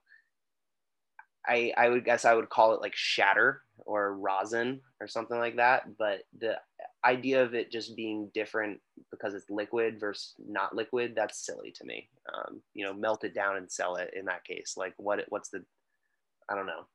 [1.47, 5.55] I, I would guess I would call it like shatter or rosin or something like
[5.57, 5.97] that.
[5.97, 6.57] But the
[7.05, 8.79] idea of it just being different
[9.11, 12.09] because it's liquid versus not liquid, that's silly to me.
[12.33, 14.73] Um, you know, melt it down and sell it in that case.
[14.77, 15.63] Like what, what's the,
[16.49, 16.85] I don't know.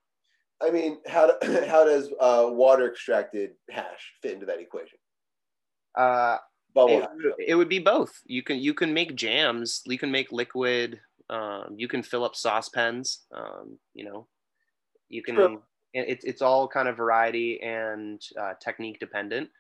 [0.62, 4.98] I mean, how do, how does uh, water extracted hash fit into that equation?
[5.96, 6.38] Uh,
[6.74, 8.12] Bubble it, it would be both.
[8.24, 9.82] You can you can make jams.
[9.84, 11.00] You can make liquid.
[11.28, 13.24] Um, you can fill up saucepans.
[13.34, 14.26] Um, you know,
[15.12, 15.37] you can.
[15.37, 15.62] True.
[15.94, 19.51] It's it's all kind of variety and uh, technique dependent.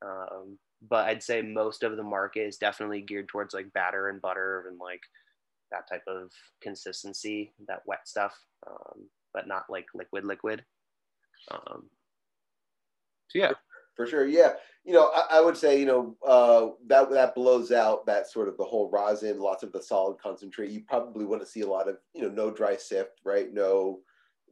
[0.00, 4.22] Um, but I'd say most of the market is definitely geared towards like batter and
[4.22, 5.00] butter and like
[5.72, 6.30] that type of
[6.62, 10.64] consistency, that wet stuff, um, but not like liquid liquid.
[11.50, 11.90] Um,
[13.28, 13.52] so yeah,
[13.96, 14.52] For sure, yeah.
[14.84, 18.46] You know, I, I would say, you know, uh, that that blows out that sort
[18.48, 20.70] of the whole rosin, lots of the solid concentrate.
[20.70, 23.52] You probably want to see a lot of, you know, no dry sift, right?
[23.52, 24.00] No,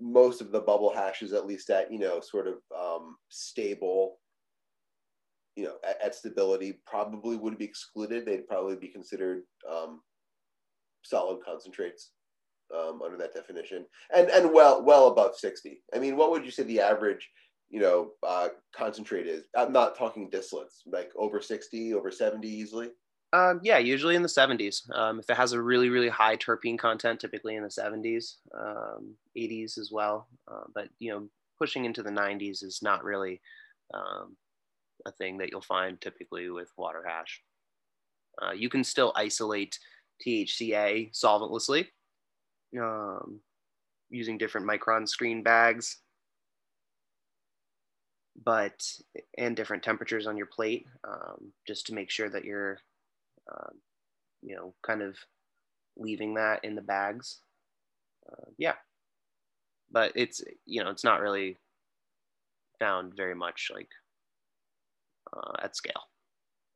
[0.00, 4.18] most of the bubble hashes, at least at, you know, sort of um, stable,
[5.56, 8.26] you know, at, at stability, probably would be excluded.
[8.26, 10.00] They'd probably be considered um,
[11.02, 12.10] solid concentrates
[12.74, 15.82] um, under that definition, and and well well above sixty.
[15.94, 17.28] I mean, what would you say the average?
[17.70, 19.46] you know, uh, concentrate is.
[19.56, 22.90] I'm not talking distillates, like over 60, over 70 easily.
[23.34, 24.88] Um, yeah, usually in the 70s.
[24.94, 29.16] Um, if it has a really, really high terpene content, typically in the 70s, um,
[29.36, 30.28] 80s as well.
[30.46, 33.40] Uh, but you know, pushing into the 90s is not really
[33.92, 34.36] um,
[35.04, 37.42] a thing that you'll find typically with water hash.
[38.40, 39.80] Uh, you can still isolate
[40.24, 41.86] THCA solventlessly
[42.80, 43.40] um,
[44.10, 45.98] using different micron screen bags,
[48.44, 48.80] but
[49.38, 52.78] and different temperatures on your plate, um, just to make sure that you're
[53.50, 53.74] um,
[54.42, 55.16] you know, kind of
[55.96, 57.40] leaving that in the bags.
[58.30, 58.74] Uh, yeah,
[59.90, 61.56] but it's you know it's not really
[62.78, 63.88] found very much like
[65.32, 66.08] uh, at scale,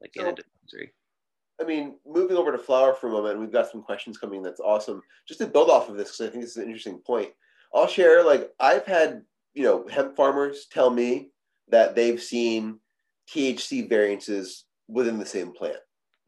[0.00, 0.92] like in a dispensary.
[1.60, 4.42] I mean, moving over to flower for a moment, we've got some questions coming.
[4.42, 5.02] That's awesome.
[5.26, 7.30] Just to build off of this, because I think this is an interesting point.
[7.74, 8.24] I'll share.
[8.24, 9.22] Like, I've had
[9.54, 11.30] you know hemp farmers tell me
[11.68, 12.78] that they've seen
[13.28, 15.78] THC variances within the same plant,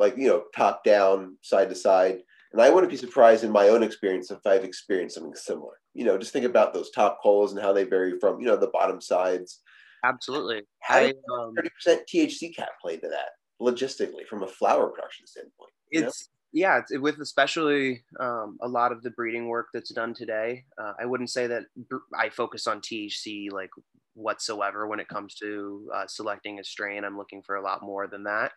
[0.00, 2.20] like you know, top down, side to side.
[2.52, 5.74] And I wouldn't be surprised in my own experience if I've experienced something similar.
[5.94, 8.56] You know, just think about those top colas and how they vary from you know
[8.56, 9.60] the bottom sides.
[10.04, 10.62] Absolutely.
[10.80, 13.28] How I, does um, thirty percent THC cap play to that
[13.60, 15.70] logistically from a flower production standpoint?
[15.90, 16.08] you know?
[16.08, 20.64] it's yeah it's, with especially um, a lot of the breeding work that's done today
[20.80, 21.62] uh, i wouldn't say that
[22.18, 23.70] i focus on thc like
[24.14, 28.06] whatsoever when it comes to uh, selecting a strain i'm looking for a lot more
[28.06, 28.52] than that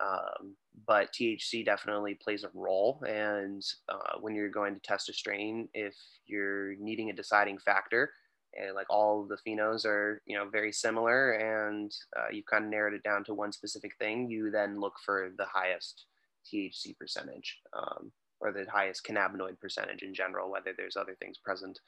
[0.00, 0.54] um,
[0.86, 5.68] but thc definitely plays a role and uh, when you're going to test a strain
[5.74, 5.94] if
[6.26, 8.10] you're needing a deciding factor
[8.58, 12.70] and like all the phenos are you know very similar and uh, you've kind of
[12.70, 16.06] narrowed it down to one specific thing you then look for the highest
[16.52, 21.78] THC percentage um, or the highest cannabinoid percentage in general, whether there's other things present.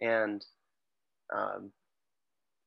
[0.00, 0.44] And
[1.34, 1.72] um,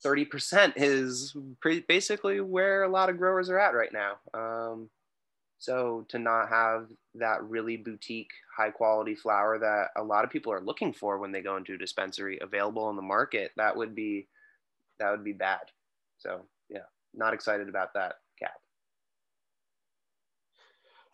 [0.06, 4.16] 30% is pretty, basically where a lot of growers are at right now.
[4.34, 4.90] Um,
[5.58, 10.54] so to not have that really boutique, high quality flower that a lot of people
[10.54, 13.94] are looking for when they go into a dispensary available in the market, that would
[13.94, 14.28] be
[15.00, 15.60] that would be bad.
[16.18, 18.54] So yeah, not excited about that cap.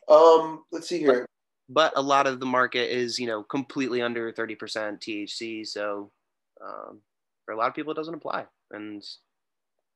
[0.08, 1.26] Um, let's see here.
[1.68, 4.58] but a lot of the market is you know completely under 30%
[5.02, 6.12] thc so
[6.64, 7.00] um,
[7.44, 9.04] for a lot of people it doesn't apply and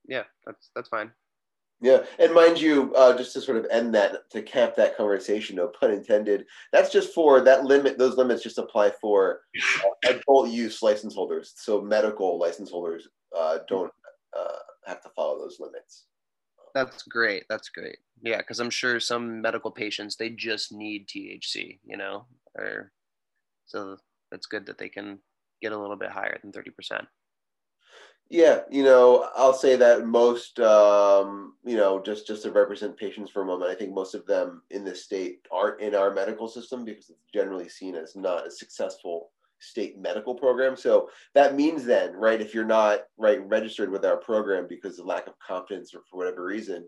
[0.07, 1.11] yeah that's that's fine
[1.81, 5.55] Yeah, and mind you, uh, just to sort of end that, to cap that conversation,
[5.55, 6.45] no pun intended.
[6.73, 7.97] That's just for that limit.
[7.97, 9.41] Those limits just apply for
[9.85, 11.53] uh, adult use license holders.
[11.55, 13.93] So medical license holders uh, don't
[14.37, 16.05] uh, have to follow those limits.
[16.75, 21.79] that's great that's great yeah because i'm sure some medical patients they just need thc
[21.83, 22.25] you know
[22.57, 22.91] or
[23.65, 23.97] so
[24.31, 25.17] that's good that they can
[25.61, 27.05] get a little bit higher than 30%
[28.31, 33.31] Yeah, you know, I'll say that most, um, you know, just just to represent patients
[33.31, 36.47] for a moment, I think most of them in this state aren't in our medical
[36.47, 40.75] system because it's generally seen as not a successful state medical program.
[40.77, 45.07] So that means then, right, if you're not right registered with our program because of
[45.07, 46.87] lack of confidence or for whatever reason,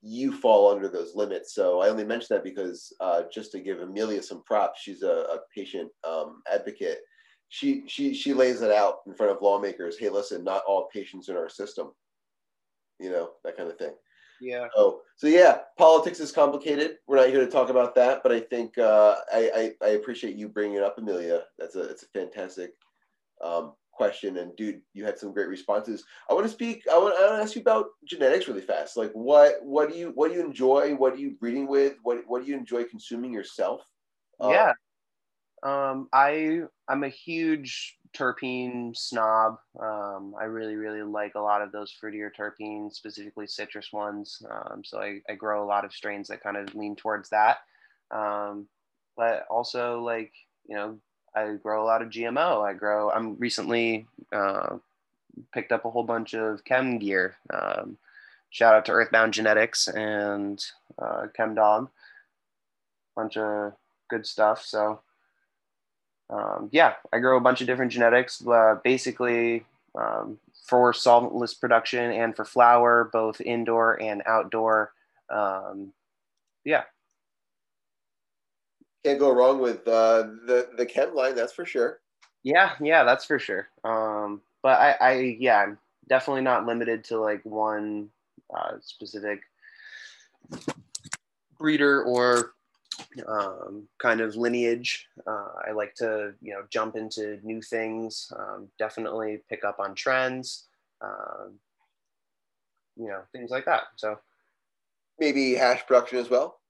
[0.00, 1.54] you fall under those limits.
[1.54, 5.10] So I only mention that because uh, just to give Amelia some props, she's a,
[5.12, 7.00] a patient um, advocate
[7.48, 9.98] she she she lays it out in front of lawmakers.
[9.98, 11.92] Hey listen not all patients in our system
[13.00, 13.94] you know that kind of thing.
[14.40, 14.68] Yeah.
[14.74, 16.98] So so yeah politics is complicated.
[17.06, 20.36] We're not here to talk about that but i think uh, I, I i appreciate
[20.36, 21.44] you bringing it up amelia.
[21.58, 22.72] That's a it's a fantastic
[23.42, 26.04] um, question and dude you had some great responses.
[26.30, 28.96] I want to speak i want, I want to ask you about genetics really fast.
[28.96, 30.94] Like what what do you what do you enjoy?
[30.94, 31.96] What are you breeding with?
[32.02, 33.82] What what do you enjoy consuming yourself?
[34.40, 34.72] Uh, yeah
[35.62, 39.58] Um, I I'm a huge terpene snob.
[39.80, 44.42] Um, I really really like a lot of those fruitier terpenes, specifically citrus ones.
[44.50, 47.58] Um, so I, I grow a lot of strains that kind of lean towards that.
[48.10, 48.68] Um,
[49.16, 50.32] but also like
[50.66, 50.98] you know
[51.34, 52.66] I grow a lot of GMO.
[52.66, 53.10] I grow.
[53.10, 54.76] I'm recently uh,
[55.52, 57.36] picked up a whole bunch of chem gear.
[57.52, 57.98] Um,
[58.50, 60.64] shout out to Earthbound Genetics and
[61.00, 61.90] uh, Chem Dog.
[63.14, 63.74] Bunch of
[64.08, 64.64] good stuff.
[64.64, 65.00] So
[66.30, 68.46] um, yeah, I grow a bunch of different genetics.
[68.46, 69.64] Uh, basically,
[69.94, 74.92] um, for solventless production and for flower, both indoor and outdoor.
[75.30, 75.92] Um,
[76.64, 76.82] yeah.
[79.04, 82.00] Can't go wrong with uh, the the chem line, that's for sure.
[82.42, 83.68] Yeah, yeah, that's for sure.
[83.84, 88.10] Um, but I, I, yeah, I'm definitely not limited to like one
[88.54, 89.40] uh, specific
[91.58, 92.52] breeder or
[93.26, 95.06] um, kind of lineage.
[95.26, 98.30] Uh, I like to, you know, jump into new things.
[98.38, 100.66] Um, definitely pick up on trends.
[101.00, 101.58] Um,
[102.96, 103.84] you know, things like that.
[103.96, 104.18] So
[105.18, 106.60] maybe hash production as well.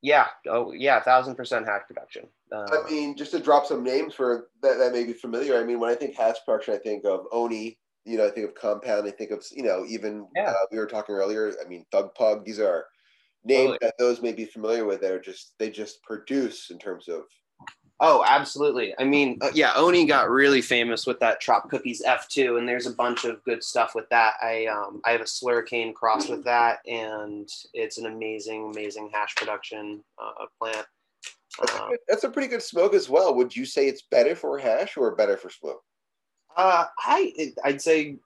[0.00, 0.26] Yeah.
[0.48, 1.00] Oh, yeah.
[1.00, 2.28] Thousand percent hash production.
[2.52, 5.60] Uh, I mean, just to drop some names for that, that may be familiar.
[5.60, 7.78] I mean, when I think hash production, I think of Oni.
[8.04, 9.06] You know, I think of Compound.
[9.06, 10.50] I think of you know, even yeah.
[10.50, 11.52] uh, we were talking earlier.
[11.62, 12.44] I mean, Thug Pug.
[12.44, 12.86] These are
[13.44, 13.78] names totally.
[13.82, 15.00] that those may be familiar with.
[15.00, 17.22] They're just they just produce in terms of.
[18.00, 18.94] Oh, absolutely.
[19.00, 22.86] I mean, uh, yeah, Oni got really famous with that Trop Cookies F2, and there's
[22.86, 24.34] a bunch of good stuff with that.
[24.40, 29.34] I um, I have a Slurricane cross with that, and it's an amazing, amazing hash
[29.34, 30.86] production uh, plant.
[31.58, 33.34] That's, a, um, that's a pretty good smoke as well.
[33.34, 35.82] Would you say it's better for hash or better for smoke?
[36.56, 38.16] Uh, I I'd say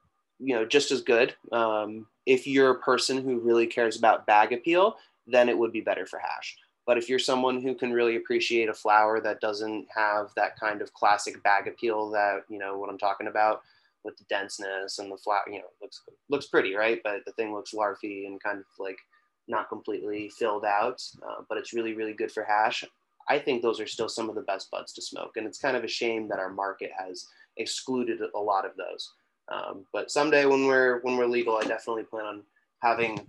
[0.42, 1.35] you know just as good.
[1.52, 5.81] Um, if you're a person who really cares about bag appeal, then it would be
[5.81, 6.57] better for hash.
[6.87, 10.83] But if you're someone who can really appreciate a flower that doesn't have that kind
[10.83, 13.62] of classic bag appeal that, you know, what I'm talking about
[14.05, 17.00] with the denseness and the flower, you know, looks looks pretty, right?
[17.05, 18.98] But the thing looks larfy and kind of like
[19.46, 22.85] not completely filled out, uh, but it's really, really good for hash.
[23.28, 25.37] I think those are still some of the best buds to smoke.
[25.37, 29.12] And it's kind of a shame that our market has excluded a lot of those.
[29.53, 32.43] Um, but someday when we're when we're legal, I definitely plan on
[32.81, 33.29] having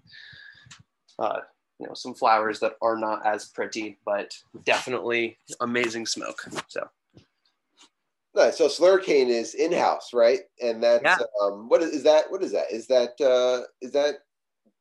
[1.19, 1.39] uh,
[1.79, 4.33] you know some flowers that are not as pretty, but
[4.63, 6.47] definitely amazing smoke.
[6.67, 6.87] So.
[8.35, 8.57] Nice.
[8.57, 10.39] So Slurricane is in house, right?
[10.61, 11.17] And that's yeah.
[11.41, 12.31] um, what is, is, that?
[12.31, 12.71] What is that?
[12.71, 14.23] Is that uh, is that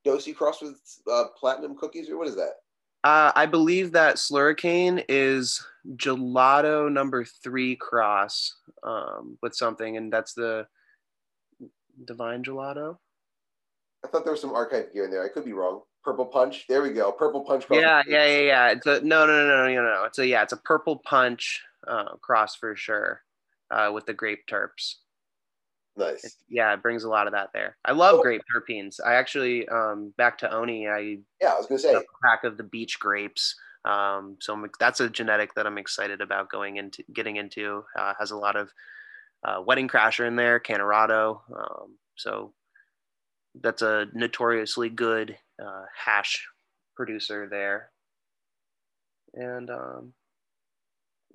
[0.07, 2.55] Dosi cross with uh, platinum cookies, or what is that?
[3.05, 5.63] Uh, I believe that Slurricane is
[5.97, 10.67] gelato number three cross um, with something, and that's the
[12.05, 12.99] Divine Gelato.
[14.05, 15.25] I thought there was some archive gear in there.
[15.25, 15.83] I could be wrong.
[16.05, 16.67] Purple Punch.
[16.69, 17.13] There we go.
[17.13, 17.65] Purple Punch.
[17.71, 18.69] Yeah, yeah, yeah, yeah.
[18.71, 20.05] It's a no, no, no, no, no, no.
[20.05, 20.43] It's a yeah.
[20.43, 23.23] It's a Purple Punch uh, cross for sure,
[23.71, 24.97] uh, with the grape terps.
[25.97, 26.25] Nice.
[26.25, 27.77] It, yeah, it brings a lot of that there.
[27.85, 28.23] I love oh.
[28.23, 28.99] grape terpenes.
[29.05, 30.89] I actually um, back to Oni.
[30.89, 33.55] I yeah, I was gonna say a pack of the beach grapes.
[33.85, 37.85] Um, so I'm, that's a genetic that I'm excited about going into getting into.
[37.97, 38.73] Uh, has a lot of
[39.45, 41.43] uh, Wedding Crasher in there, Canorado.
[41.55, 42.53] Um, so
[43.61, 46.47] that's a notoriously good uh, hash
[46.97, 47.91] producer there.
[49.35, 50.13] And um,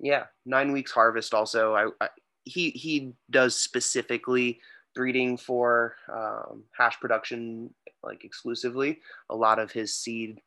[0.00, 1.34] yeah, nine weeks harvest.
[1.34, 2.08] Also, I, I,
[2.44, 4.60] he he does specifically
[4.94, 9.00] breeding for um, hash production like exclusively.
[9.30, 10.40] A lot of his seed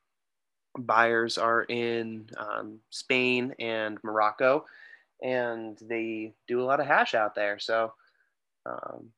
[0.77, 4.65] buyers are in um, Spain and Morocco,
[5.21, 7.59] and they do a lot of hash out there.
[7.59, 7.93] So
[8.65, 9.09] um,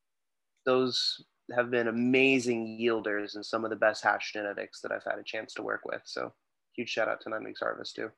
[0.65, 1.23] those
[1.55, 5.23] have been amazing yielders and some of the best hash genetics that I've had a
[5.23, 6.01] chance to work with.
[6.05, 6.33] So
[6.75, 8.09] huge shout out to Nine Weeks Harvest too.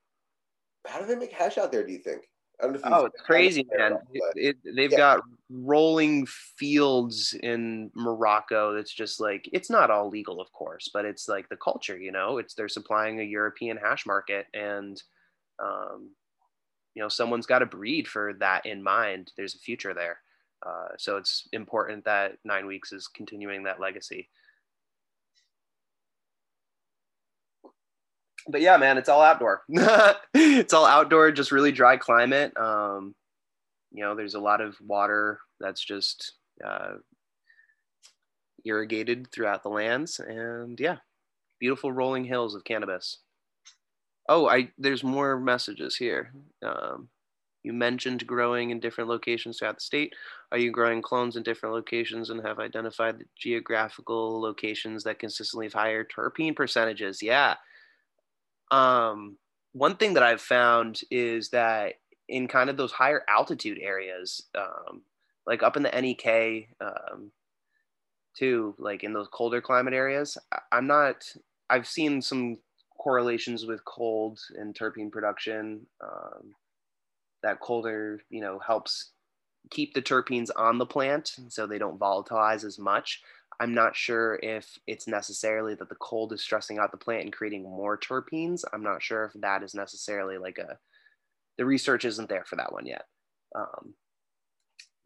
[0.87, 1.85] How do they make hash out there?
[1.85, 2.23] Do you think?
[2.61, 3.97] oh, it's crazy, man!
[4.13, 4.97] It, it, they've yeah.
[4.97, 8.73] got rolling fields in Morocco.
[8.73, 11.97] That's just like it's not all legal, of course, but it's like the culture.
[11.97, 15.01] You know, it's they're supplying a European hash market, and
[15.61, 16.11] um,
[16.95, 19.31] you know, someone's got to breed for that in mind.
[19.37, 20.19] There's a future there.
[20.65, 24.29] Uh, so it's important that nine weeks is continuing that legacy.
[28.47, 29.63] But yeah, man, it's all outdoor.
[30.33, 32.55] it's all outdoor, just really dry climate.
[32.57, 33.13] Um,
[33.91, 36.33] you know, there's a lot of water that's just
[36.63, 36.93] uh,
[38.63, 40.97] irrigated throughout the lands, and yeah,
[41.59, 43.19] beautiful rolling hills of cannabis.
[44.27, 46.33] Oh, I there's more messages here.
[46.63, 47.09] Um,
[47.63, 50.13] you mentioned growing in different locations throughout the state.
[50.51, 55.65] Are you growing clones in different locations and have identified the geographical locations that consistently
[55.65, 57.23] have higher terpene percentages?
[57.23, 57.55] Yeah.
[58.71, 59.37] Um,
[59.73, 61.95] one thing that I've found is that
[62.29, 65.01] in kind of those higher altitude areas, um,
[65.47, 67.31] like up in the NEK, um,
[68.37, 70.37] too, like in those colder climate areas.
[70.71, 71.23] I'm not,
[71.69, 72.57] I've seen some
[73.05, 75.85] correlations with cold and terpene production.
[76.03, 76.55] Um,
[77.43, 79.11] that colder, you know, helps
[79.69, 83.21] keep the terpenes on the plant so they don't volatilize as much.
[83.59, 87.31] I'm not sure if it's necessarily that the cold is stressing out the plant and
[87.31, 88.63] creating more terpenes.
[88.73, 90.79] I'm not sure if that is necessarily like a,
[91.59, 93.05] the research isn't there for that one yet.
[93.55, 93.93] Um,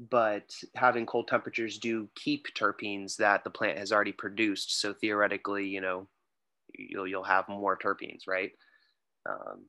[0.10, 4.80] but having cold temperatures do keep terpenes that the plant has already produced.
[4.80, 6.08] So theoretically, you know,
[6.78, 8.52] you'll, you'll have more terpenes, right?
[9.28, 9.66] Um,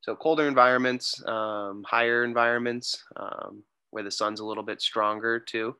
[0.00, 5.76] so colder environments, um, higher environments um, where the sun's a little bit stronger too.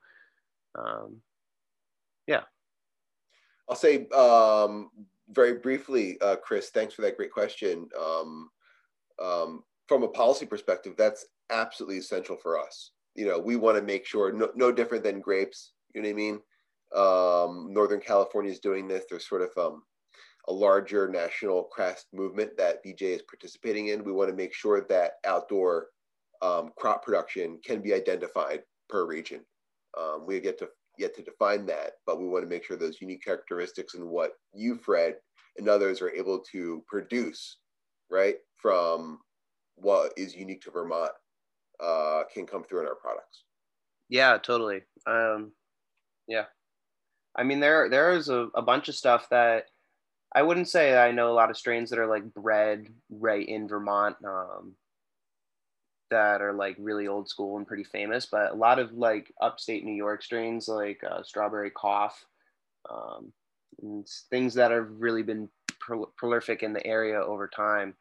[0.78, 1.20] Um,
[2.26, 2.42] yeah.
[3.68, 4.90] I'll say um,
[5.30, 7.88] very briefly, uh, Chris, thanks for that great question.
[9.86, 12.92] From a policy perspective, that's absolutely essential for us.
[13.14, 15.72] You know, we want to make sure no, no different than grapes.
[15.94, 16.40] You know what I mean?
[16.96, 19.04] Um, Northern California is doing this.
[19.08, 19.82] They're sort of um,
[20.48, 24.04] a larger national craft movement that VJ is participating in.
[24.04, 25.88] We want to make sure that outdoor
[26.42, 29.40] um, crop production can be identified per region.
[29.98, 30.68] Um, we get to
[30.98, 34.32] yet to define that, but we want to make sure those unique characteristics and what
[34.52, 35.16] you, Fred,
[35.56, 37.58] and others are able to produce,
[38.10, 39.18] right, from
[39.76, 41.10] what is unique to Vermont,
[41.80, 43.44] uh, can come through in our products.
[44.08, 44.82] Yeah, totally.
[45.06, 45.52] Um,
[46.28, 46.44] yeah,
[47.36, 49.64] I mean there there is a, a bunch of stuff that
[50.34, 53.68] I wouldn't say I know a lot of strains that are like bred right in
[53.68, 54.16] Vermont.
[54.24, 54.74] Um,
[56.10, 59.84] that are like really old school and pretty famous, but a lot of like upstate
[59.84, 62.24] New York strains like uh, Strawberry Cough,
[62.88, 63.32] um,
[63.82, 65.48] and things that have really been
[65.80, 67.94] pro- prolific in the area over time.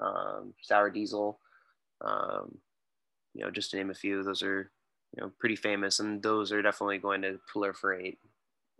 [0.00, 1.38] Um, Sour Diesel,
[2.00, 2.56] um,
[3.34, 4.70] you know, just to name a few, those are
[5.14, 8.16] you know pretty famous, and those are definitely going to proliferate,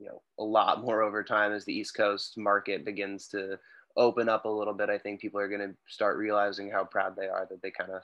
[0.01, 3.59] you know, a lot more over time as the East Coast market begins to
[3.97, 4.89] open up a little bit.
[4.89, 7.91] I think people are going to start realizing how proud they are that they kind
[7.91, 8.03] of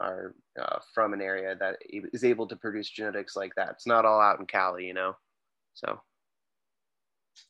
[0.00, 1.76] are uh, from an area that
[2.12, 3.70] is able to produce genetics like that.
[3.70, 5.14] It's not all out in Cali, you know.
[5.74, 6.00] So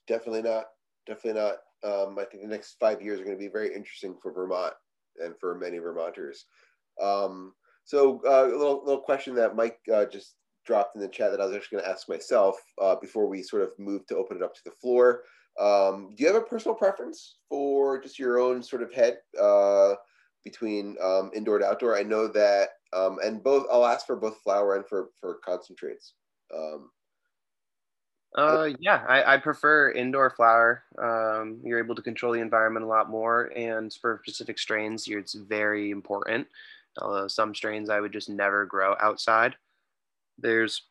[0.07, 0.67] definitely not.
[1.07, 1.55] Definitely not.
[1.85, 4.75] Um, I think the next five years are going to be very interesting for Vermont
[5.19, 6.45] and for many Vermonters.
[7.03, 7.55] Um,
[7.85, 11.41] so uh, a little little question that Mike uh, just dropped in the chat that
[11.41, 14.37] I was actually going to ask myself uh, before we sort of move to open
[14.37, 15.23] it up to the floor.
[15.61, 19.19] Um, do you have a personal preference for just your own sort of head?
[19.41, 19.95] Uh,
[20.45, 21.97] between um, indoor and outdoor.
[21.97, 26.15] I know that, um, and both I'll ask for both flower and for for concentrates.
[26.55, 26.91] Um,
[28.37, 30.85] uh, yeah, I, I prefer indoor flower.
[30.99, 35.35] Um, you're able to control the environment a lot more, and for specific strains, it's
[35.35, 36.47] very important.
[37.01, 39.57] Although some strains I would just never grow outside.
[40.39, 40.83] There's,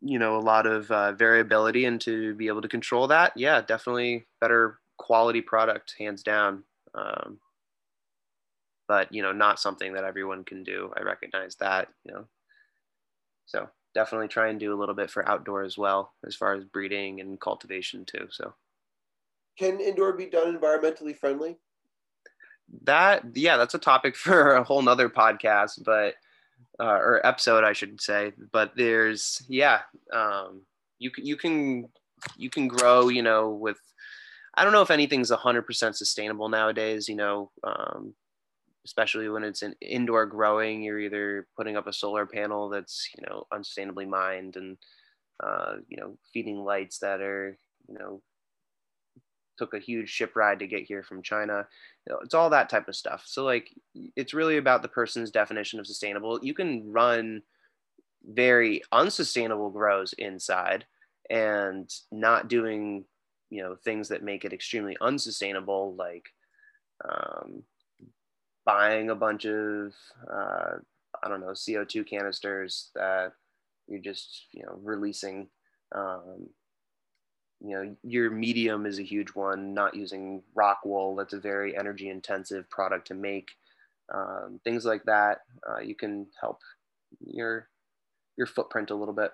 [0.00, 3.60] you know, a lot of uh, variability, and to be able to control that, yeah,
[3.60, 6.64] definitely better quality product, hands down.
[6.94, 7.38] Um,
[8.88, 10.92] but you know not something that everyone can do.
[10.96, 12.24] I recognize that you know.
[13.46, 16.64] So definitely try and do a little bit for outdoor as well as far as
[16.64, 18.54] breeding and cultivation too so.
[19.58, 21.58] Can indoor be done environmentally friendly?
[22.84, 26.14] That yeah that's a topic for a whole nother podcast but
[26.80, 29.80] uh, or episode i should say but there's yeah
[30.12, 30.62] um,
[30.98, 31.88] you can you can
[32.36, 33.78] you can grow you know with
[34.54, 38.14] i don't know if anything's 100% sustainable nowadays you know um,
[38.84, 43.24] especially when it's an indoor growing you're either putting up a solar panel that's you
[43.26, 44.76] know unsustainably mined and
[45.42, 47.56] uh, you know feeding lights that are
[47.88, 48.20] you know
[49.58, 51.66] took a huge ship ride to get here from china
[52.06, 53.70] you know, it's all that type of stuff so like
[54.16, 57.42] it's really about the person's definition of sustainable you can run
[58.24, 60.84] very unsustainable grows inside
[61.30, 63.04] and not doing
[63.50, 66.28] you know things that make it extremely unsustainable like
[67.08, 67.62] um,
[68.64, 69.94] buying a bunch of
[70.30, 70.74] uh,
[71.22, 73.32] I don't know CO2 canisters that
[73.86, 75.48] you're just you know releasing.
[75.94, 76.48] Um,
[77.60, 79.74] you know your medium is a huge one.
[79.74, 83.50] Not using rock wool that's a very energy intensive product to make.
[84.14, 86.60] Um, things like that uh, you can help
[87.20, 87.68] your
[88.36, 89.32] your footprint a little bit.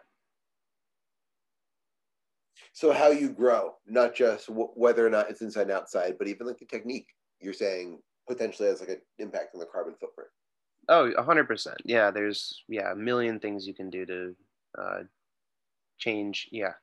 [2.72, 6.28] So how you grow, not just w- whether or not it's inside and outside, but
[6.28, 7.08] even like the technique.
[7.40, 10.30] You're saying potentially has like an impact on the carbon footprint.
[10.88, 14.36] oh 100% Yeah, there's yeah a million things you can do to
[14.78, 15.02] uh,
[15.98, 16.48] change.
[16.52, 16.74] Yeah,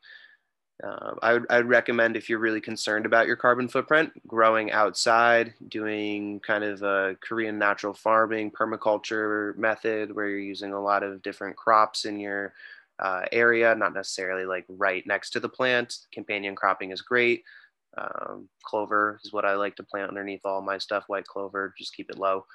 [0.84, 5.54] uh, I would I'd recommend if you're really concerned about your carbon footprint, growing outside,
[5.68, 11.22] doing kind of a Korean natural farming permaculture method where you're using a lot of
[11.22, 12.54] different crops in your
[13.00, 15.98] uh, area, not necessarily like right next to the plant.
[16.12, 17.44] Companion cropping is great.
[17.98, 21.04] Um, clover is what I like to plant underneath all my stuff.
[21.08, 22.46] White clover, just keep it low,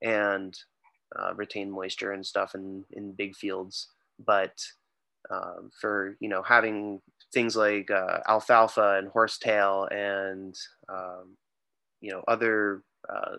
[0.00, 0.58] and
[1.16, 3.88] uh, retain moisture and stuff in in big fields.
[4.24, 4.64] But
[5.30, 7.00] um, for you know having
[7.32, 10.58] things like uh, alfalfa and horsetail and
[10.88, 11.36] um,
[12.00, 13.36] you know other uh,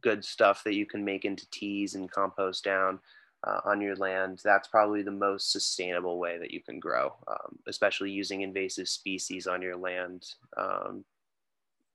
[0.00, 2.98] good stuff that you can make into teas and compost down
[3.46, 7.58] uh, on your land that's probably the most sustainable way that you can grow um,
[7.68, 10.24] especially using invasive species on your land
[10.56, 11.04] um,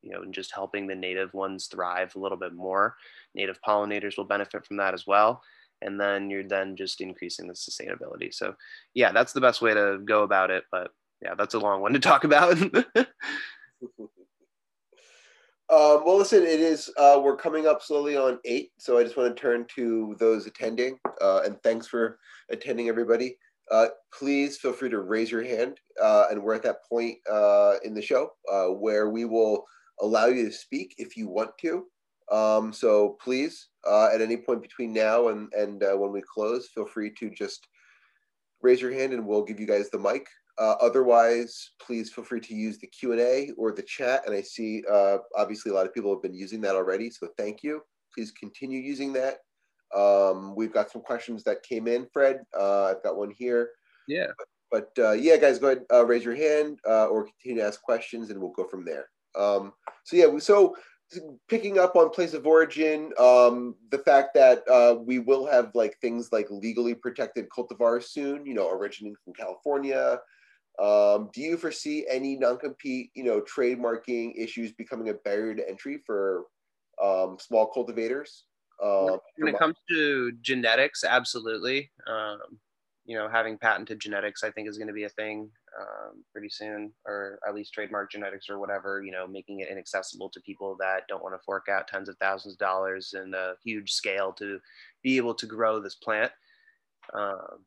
[0.01, 2.95] you know and just helping the native ones thrive a little bit more.
[3.35, 5.43] Native pollinators will benefit from that as well
[5.81, 8.53] and then you're then just increasing the sustainability so
[8.93, 11.93] yeah that's the best way to go about it but yeah that's a long one
[11.93, 12.57] to talk about
[15.71, 18.71] Um, well, listen, it is, uh, we're coming up slowly on eight.
[18.77, 22.19] So I just want to turn to those attending uh, and thanks for
[22.49, 23.37] attending, everybody.
[23.71, 25.79] Uh, please feel free to raise your hand.
[26.01, 29.63] Uh, and we're at that point uh, in the show uh, where we will
[30.01, 31.85] allow you to speak if you want to.
[32.31, 37.11] Um, so please, at any point between now and, and when we close, feel free
[37.19, 37.67] to just
[38.61, 40.27] raise your hand and we'll give you guys the mic.
[40.57, 44.21] Uh, otherwise, please feel free to use the Q&A or the chat.
[44.25, 47.09] And I see, uh, obviously, a lot of people have been using that already.
[47.09, 47.81] So thank you.
[48.13, 49.37] Please continue using that.
[49.95, 52.41] Um, we've got some questions that came in, Fred.
[52.57, 53.69] Uh, I've got one here.
[54.07, 54.27] Yeah.
[54.71, 57.67] But, but uh, yeah, guys, go ahead, uh, raise your hand uh, or continue to
[57.67, 59.07] ask questions and we'll go from there.
[59.35, 59.73] Um,
[60.03, 60.75] so yeah, so
[61.47, 65.97] picking up on place of origin, um, the fact that uh, we will have like
[65.99, 70.19] things like legally protected cultivars soon, you know, originating from California,
[70.79, 76.01] um, do you foresee any non-compete, you know, trademarking issues becoming a barrier to entry
[76.05, 76.45] for
[77.01, 78.45] um, small cultivators?
[78.81, 81.91] Uh, when it comes to genetics, absolutely.
[82.07, 82.39] Um,
[83.05, 86.49] you know, having patented genetics, I think, is going to be a thing um, pretty
[86.49, 89.03] soon, or at least trademark genetics or whatever.
[89.03, 92.17] You know, making it inaccessible to people that don't want to fork out tens of
[92.17, 94.59] thousands of dollars in a huge scale to
[95.03, 96.31] be able to grow this plant.
[97.13, 97.65] Um,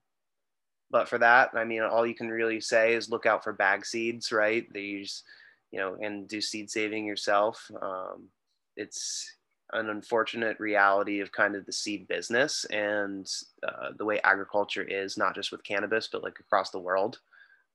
[0.91, 3.85] but for that, I mean, all you can really say is look out for bag
[3.85, 4.67] seeds, right?
[4.73, 5.25] They use,
[5.73, 7.69] you know, and do seed saving yourself.
[7.83, 8.29] Um,
[8.77, 9.29] it's
[9.73, 13.29] an unfortunate reality of kind of the seed business and
[13.67, 17.19] uh, the way agriculture is, not just with cannabis, but like across the world.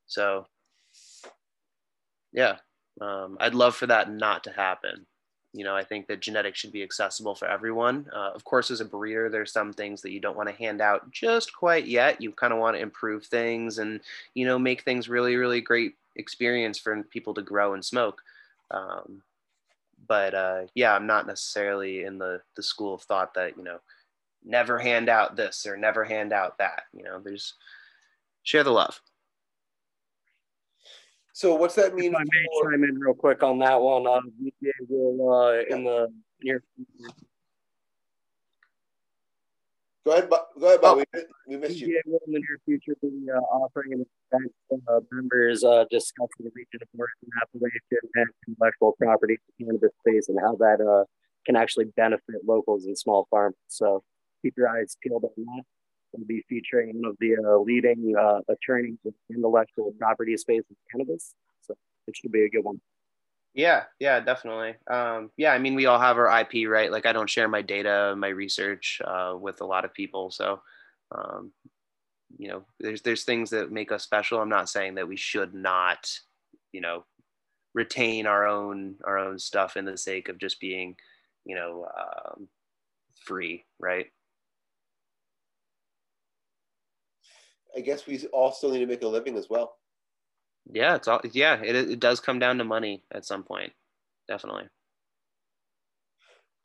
[0.09, 0.47] So,
[2.33, 2.57] yeah,
[2.99, 5.05] um, I'd love for that not to happen.
[5.51, 8.05] You know i think that genetics should be accessible for everyone.
[8.13, 10.79] Uh, of course as a breeder there's some things that you don't want to hand
[10.79, 12.21] out just quite yet.
[12.21, 13.99] You kind of want to improve things and
[14.35, 18.21] you know make things really really great experience for people to grow and smoke.
[18.69, 19.23] Um,
[20.07, 23.79] but uh, yeah i'm not necessarily in the the school of thought that you know
[24.45, 26.83] never hand out this or never hand out that.
[26.93, 27.55] You know there's
[28.43, 29.01] share the love
[31.39, 32.11] so what's that mean?
[32.11, 32.71] If I may for...
[32.71, 34.05] chime in real quick on that one.
[34.05, 36.11] Uh, VGA will uh, in the
[36.43, 36.61] near.
[40.05, 40.97] Go ahead, go ahead, Bob.
[40.97, 42.01] Oh, we, we missed VGA you.
[42.07, 44.51] will in the near future be uh, offering an event
[44.89, 49.95] uh, members uh, discussing the region of origin, appellation, and intellectual property in the cannabis
[50.05, 51.05] space and how that uh,
[51.45, 53.55] can actually benefit locals and small farmers.
[53.69, 54.03] So
[54.41, 55.63] keep your eyes peeled on that
[56.13, 60.77] will be featuring one of the uh, leading uh, attorneys in intellectual property space of
[60.91, 61.33] cannabis.
[61.61, 61.75] So
[62.07, 62.81] it should be a good one.
[63.53, 64.75] Yeah, yeah, definitely.
[64.89, 66.91] Um, yeah, I mean, we all have our IP, right?
[66.91, 70.29] Like, I don't share my data, my research uh, with a lot of people.
[70.29, 70.61] So,
[71.11, 71.51] um,
[72.37, 74.39] you know, there's there's things that make us special.
[74.39, 76.11] I'm not saying that we should not,
[76.71, 77.05] you know,
[77.73, 80.95] retain our own our own stuff in the sake of just being,
[81.43, 82.47] you know, um,
[83.25, 84.07] free, right?
[87.75, 89.75] I guess we all still need to make a living as well.
[90.71, 93.71] Yeah, it's all yeah, it it does come down to money at some point.
[94.27, 94.65] Definitely.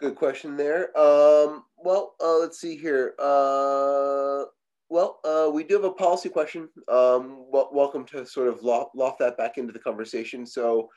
[0.00, 0.96] Good question there.
[0.98, 3.14] Um, well, uh, let's see here.
[3.18, 4.44] Uh,
[4.90, 6.68] well, uh, we do have a policy question.
[6.88, 10.44] Um, well, welcome to sort of loft, loft that back into the conversation.
[10.44, 10.90] So,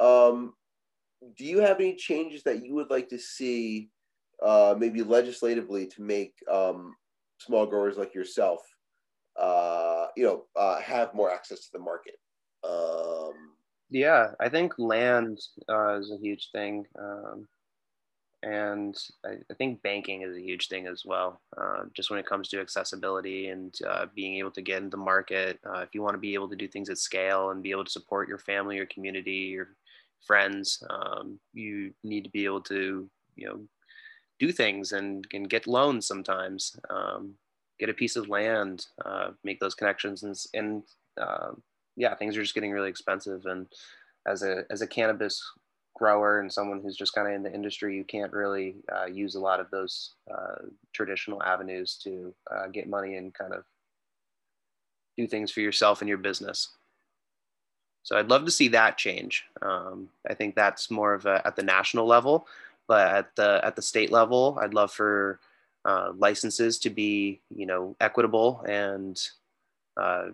[0.00, 0.54] um,
[1.36, 3.90] do you have any changes that you would like to see,
[4.42, 6.94] uh, maybe legislatively, to make um,
[7.38, 8.60] small growers like yourself
[9.36, 12.18] uh, you know, uh, have more access to the market.
[12.62, 13.52] Um,
[13.90, 16.86] yeah, I think land uh, is a huge thing.
[16.98, 17.46] Um,
[18.44, 21.40] and I, I, think banking is a huge thing as well.
[21.56, 25.02] Uh, just when it comes to accessibility and uh, being able to get into the
[25.02, 27.70] market, uh, if you want to be able to do things at scale and be
[27.70, 29.68] able to support your family, your community, your
[30.26, 33.60] friends, um, you need to be able to, you know,
[34.38, 37.34] do things and, and get loans sometimes, um,
[37.78, 40.82] get a piece of land, uh, make those connections, and, and
[41.20, 41.62] um,
[41.96, 43.46] yeah, things are just getting really expensive.
[43.46, 43.66] And
[44.26, 45.42] as a as a cannabis
[45.94, 49.36] grower and someone who's just kind of in the industry, you can't really uh, use
[49.36, 53.64] a lot of those uh, traditional avenues to uh, get money and kind of
[55.16, 56.70] do things for yourself and your business.
[58.02, 59.44] So I'd love to see that change.
[59.62, 62.46] Um, I think that's more of a, at the national level,
[62.86, 65.40] but at the at the state level, I'd love for
[65.84, 69.20] uh, licenses to be you know equitable and
[69.96, 70.26] uh,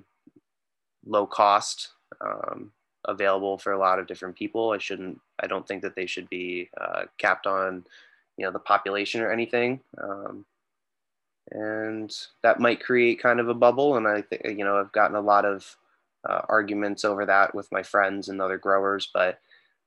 [1.06, 1.88] low cost.
[2.20, 2.72] Um,
[3.06, 4.70] available for a lot of different people.
[4.70, 7.84] I shouldn't, I don't think that they should be uh, capped on,
[8.36, 9.80] you know, the population or anything.
[10.02, 10.44] Um,
[11.50, 13.96] and that might create kind of a bubble.
[13.96, 15.76] And I think, you know, I've gotten a lot of
[16.28, 19.08] uh, arguments over that with my friends and other growers.
[19.12, 19.40] But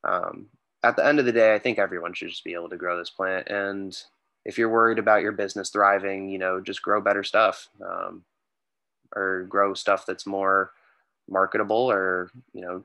[0.03, 0.47] um,
[0.83, 2.97] at the end of the day, I think everyone should just be able to grow
[2.97, 3.47] this plant.
[3.47, 3.95] And
[4.45, 8.23] if you're worried about your business thriving, you know, just grow better stuff um,
[9.15, 10.71] or grow stuff that's more
[11.29, 12.83] marketable or, you know,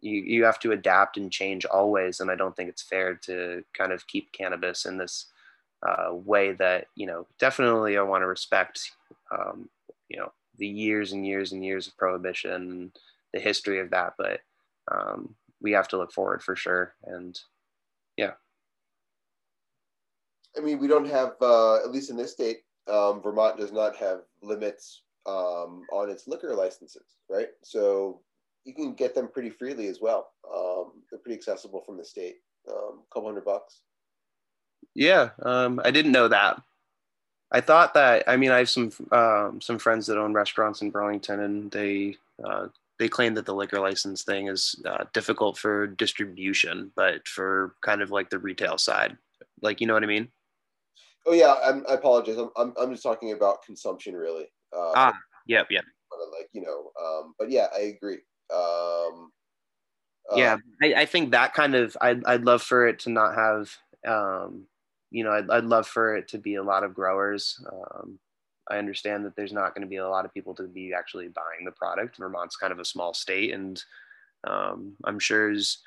[0.00, 2.20] you, you have to adapt and change always.
[2.20, 5.26] And I don't think it's fair to kind of keep cannabis in this
[5.86, 8.92] uh, way that, you know, definitely I want to respect,
[9.32, 9.68] um,
[10.08, 12.92] you know, the years and years and years of prohibition
[13.32, 14.14] the history of that.
[14.18, 14.40] But
[14.90, 16.94] um, we have to look forward for sure.
[17.04, 17.38] And
[18.16, 18.32] yeah.
[20.56, 23.96] I mean, we don't have, uh, at least in this state, um, Vermont does not
[23.96, 27.48] have limits um, on its liquor licenses, right?
[27.62, 28.20] So
[28.64, 30.30] you can get them pretty freely as well.
[30.52, 32.36] Um, they're pretty accessible from the state,
[32.70, 33.80] um, a couple hundred bucks.
[34.94, 36.60] Yeah, um, I didn't know that.
[37.50, 38.24] I thought that.
[38.26, 42.16] I mean, I have some um, some friends that own restaurants in Burlington, and they
[42.44, 47.74] uh, they claim that the liquor license thing is uh, difficult for distribution, but for
[47.80, 49.16] kind of like the retail side,
[49.60, 50.28] like you know what I mean.
[51.26, 52.36] Oh yeah, I'm, i apologize.
[52.36, 54.46] I'm, I'm I'm just talking about consumption, really.
[54.72, 55.84] Uh, ah, yep, yep.
[56.38, 58.18] Like you know, um, but yeah, I agree.
[58.52, 59.30] Um,
[60.30, 63.34] uh, yeah, I, I, think that kind of I'd I'd love for it to not
[63.34, 63.70] have
[64.06, 64.64] um,
[65.10, 67.62] you know I'd, I'd love for it to be a lot of growers.
[67.70, 68.18] Um,
[68.70, 71.28] I understand that there's not going to be a lot of people to be actually
[71.28, 72.18] buying the product.
[72.18, 73.82] Vermont's kind of a small state, and
[74.44, 75.78] um, I'm sure as,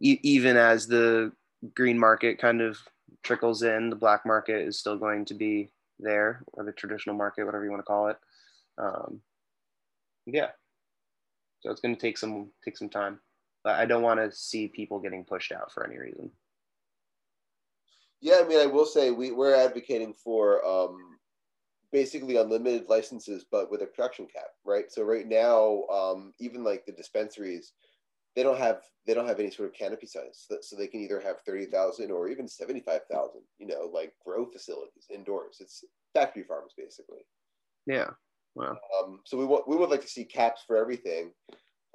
[0.00, 1.32] e- even as the
[1.74, 2.78] green market kind of
[3.22, 7.44] trickles in, the black market is still going to be there, or the traditional market,
[7.44, 8.18] whatever you want to call it.
[8.78, 9.20] Um,
[10.26, 10.48] yeah,
[11.60, 13.20] so it's going to take some take some time.
[13.64, 16.30] But I don't want to see people getting pushed out for any reason.
[18.20, 21.18] Yeah, I mean, I will say we we're advocating for um,
[21.92, 24.90] basically unlimited licenses, but with a production cap, right?
[24.90, 27.72] So right now, um, even like the dispensaries,
[28.36, 31.20] they don't have they don't have any sort of canopy size, so they can either
[31.20, 33.40] have thirty thousand or even seventy five thousand.
[33.58, 35.56] You know, like grow facilities indoors.
[35.60, 35.82] It's
[36.14, 37.20] factory farms basically.
[37.86, 38.10] Yeah.
[38.54, 38.76] Wow.
[39.02, 41.32] Um, so we want we would like to see caps for everything.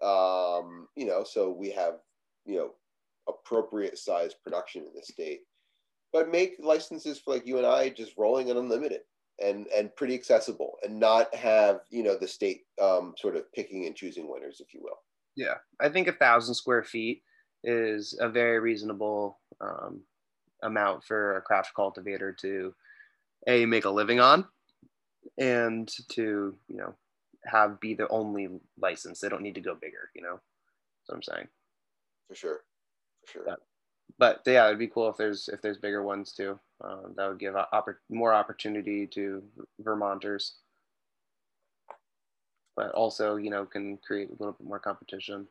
[0.02, 1.96] Um, you know, so we have
[2.46, 2.72] you know
[3.30, 5.42] appropriate size production in the state,
[6.12, 9.02] but make licenses for like you and I just rolling and unlimited
[9.40, 13.86] and and pretty accessible, and not have you know the state um, sort of picking
[13.86, 14.98] and choosing winners, if you will.
[15.36, 17.24] Yeah, I think a thousand square feet
[17.64, 20.02] is a very reasonable um,
[20.64, 22.74] amount for a craft cultivator to
[23.48, 24.46] a make a living on
[25.38, 26.94] and to you know
[27.46, 29.20] have be the only license.
[29.20, 30.10] They don't need to go bigger.
[30.16, 31.48] You know, that's what I'm saying.
[32.28, 32.60] For sure,
[33.26, 33.44] for sure.
[33.46, 33.60] But,
[34.18, 36.60] but yeah, it'd be cool if there's if there's bigger ones too.
[36.84, 39.44] Um, that would give oppor- more opportunity to
[39.80, 40.56] Vermonters.
[42.76, 45.48] But also, you know, can create a little bit more competition.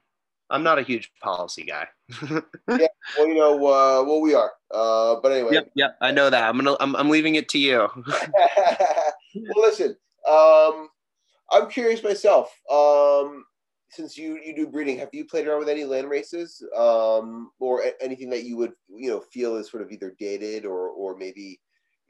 [0.50, 1.86] I'm not a huge policy guy.
[2.28, 4.52] yeah, well, you know, uh, well, we are.
[4.72, 5.52] Uh, but anyway.
[5.52, 6.42] Yep, yep, I know that.
[6.42, 7.88] I'm gonna, I'm, I'm leaving it to you.
[8.06, 9.96] well, listen,
[10.28, 10.88] um,
[11.52, 12.52] I'm curious myself.
[12.70, 13.44] Um,
[13.90, 17.82] since you you do breeding, have you played around with any land races, um, or
[18.00, 21.60] anything that you would you know feel is sort of either dated or or maybe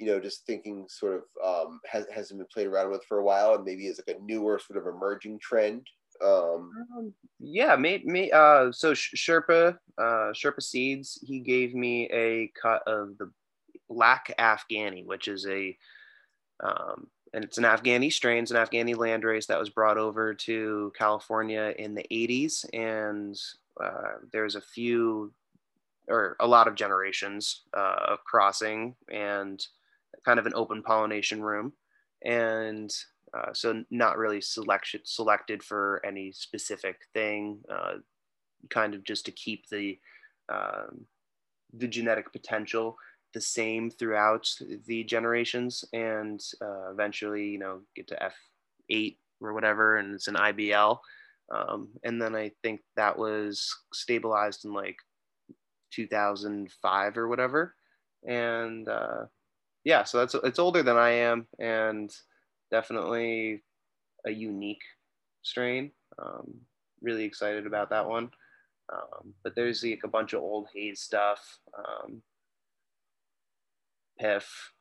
[0.00, 3.24] you know just thinking sort of um, has hasn't been played around with for a
[3.24, 5.86] while and maybe is like a newer sort of emerging trend.
[6.24, 12.50] Um, um yeah, me, me, uh, so Sherpa, uh, Sherpa Seeds, he gave me a
[12.60, 13.30] cut of the
[13.88, 15.76] Black Afghani, which is a
[16.62, 20.92] um, and it's an Afghani strain, it's an Afghani landrace that was brought over to
[20.96, 22.64] California in the 80s.
[22.72, 23.38] And
[23.82, 25.32] uh, there's a few
[26.08, 29.64] or a lot of generations uh, of crossing and
[30.24, 31.72] kind of an open pollination room.
[32.24, 32.92] And
[33.32, 37.94] uh, so not really selection selected for any specific thing, uh,
[38.68, 39.98] kind of just to keep the
[40.48, 41.06] um,
[41.72, 42.96] the genetic potential
[43.32, 44.48] the same throughout
[44.86, 48.34] the generations, and uh, eventually, you know, get to F
[48.90, 50.98] eight or whatever, and it's an IBL.
[51.52, 54.96] Um, and then I think that was stabilized in like
[55.92, 57.74] 2005 or whatever.
[58.26, 59.24] And uh,
[59.84, 62.10] yeah, so that's it's older than I am, and
[62.70, 63.62] definitely
[64.26, 64.82] a unique
[65.42, 65.92] strain.
[66.18, 66.60] Um,
[67.00, 68.30] really excited about that one.
[68.92, 72.22] Um, but there's like a bunch of old haze stuff, um,
[74.18, 74.72] Piff,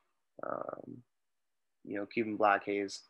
[0.46, 0.98] um,
[1.86, 3.02] you know, Cuban black haze.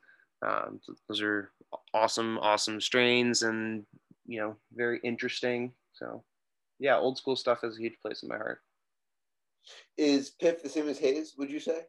[0.46, 1.52] Um, those are
[1.94, 3.86] awesome, awesome strains, and
[4.26, 5.74] you know, very interesting.
[5.94, 6.24] So,
[6.80, 8.62] yeah, old school stuff has a huge place in my heart.
[9.98, 11.34] Is Piff the same as Haze?
[11.38, 11.86] Would you say?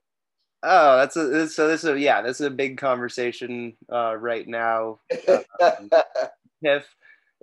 [0.62, 4.46] Oh, that's a so this is a, yeah, this is a big conversation uh, right
[4.46, 5.00] now.
[5.62, 5.90] Um,
[6.64, 6.94] Piff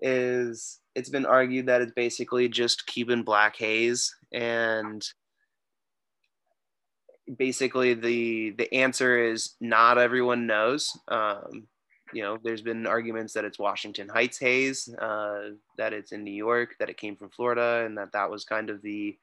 [0.01, 5.03] is it's been argued that it's basically just Cuban black haze, and
[7.37, 10.97] basically the the answer is not everyone knows.
[11.07, 11.67] Um,
[12.13, 16.31] you know, there's been arguments that it's Washington Heights haze, uh, that it's in New
[16.31, 19.17] York, that it came from Florida, and that that was kind of the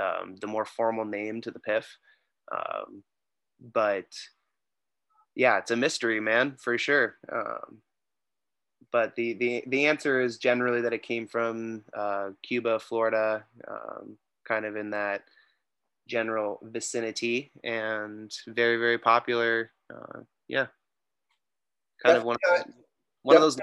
[0.00, 1.96] um, the more formal name to the Piff.
[2.50, 3.02] Um,
[3.72, 4.06] but
[5.34, 7.16] yeah, it's a mystery, man, for sure.
[7.30, 7.78] Um,
[8.90, 14.18] but the, the, the answer is generally that it came from uh, Cuba, Florida, um,
[14.46, 15.22] kind of in that
[16.08, 19.70] general vicinity, and very, very popular.
[19.90, 20.66] Uh, yeah,
[22.04, 22.74] kind of one, of those,
[23.22, 23.58] one of those.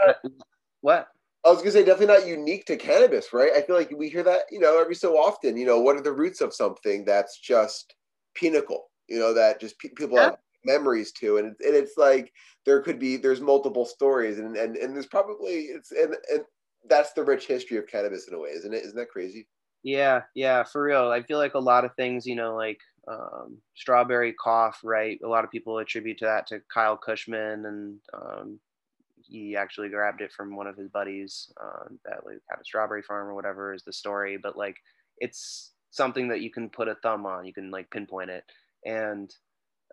[0.82, 1.10] What?
[1.46, 3.52] I was gonna say definitely not unique to cannabis, right?
[3.56, 5.58] I feel like we hear that, you know, every so often.
[5.58, 7.96] You know, what are the roots of something that's just
[8.36, 8.90] pinnacle?
[9.10, 10.26] you know that just pe- people yeah.
[10.26, 12.32] have memories to and, and it's like
[12.66, 16.44] there could be there's multiple stories and and, and there's probably it's and, and
[16.88, 19.48] that's the rich history of cannabis in a way isn't it isn't that crazy
[19.84, 23.58] yeah yeah for real i feel like a lot of things you know like um,
[23.76, 28.60] strawberry cough right a lot of people attribute to that to kyle Kushman and um,
[29.30, 33.04] he actually grabbed it from one of his buddies uh, that like had a strawberry
[33.04, 34.76] farm or whatever is the story but like
[35.20, 38.44] it's something that you can put a thumb on you can like pinpoint it.
[38.86, 39.34] And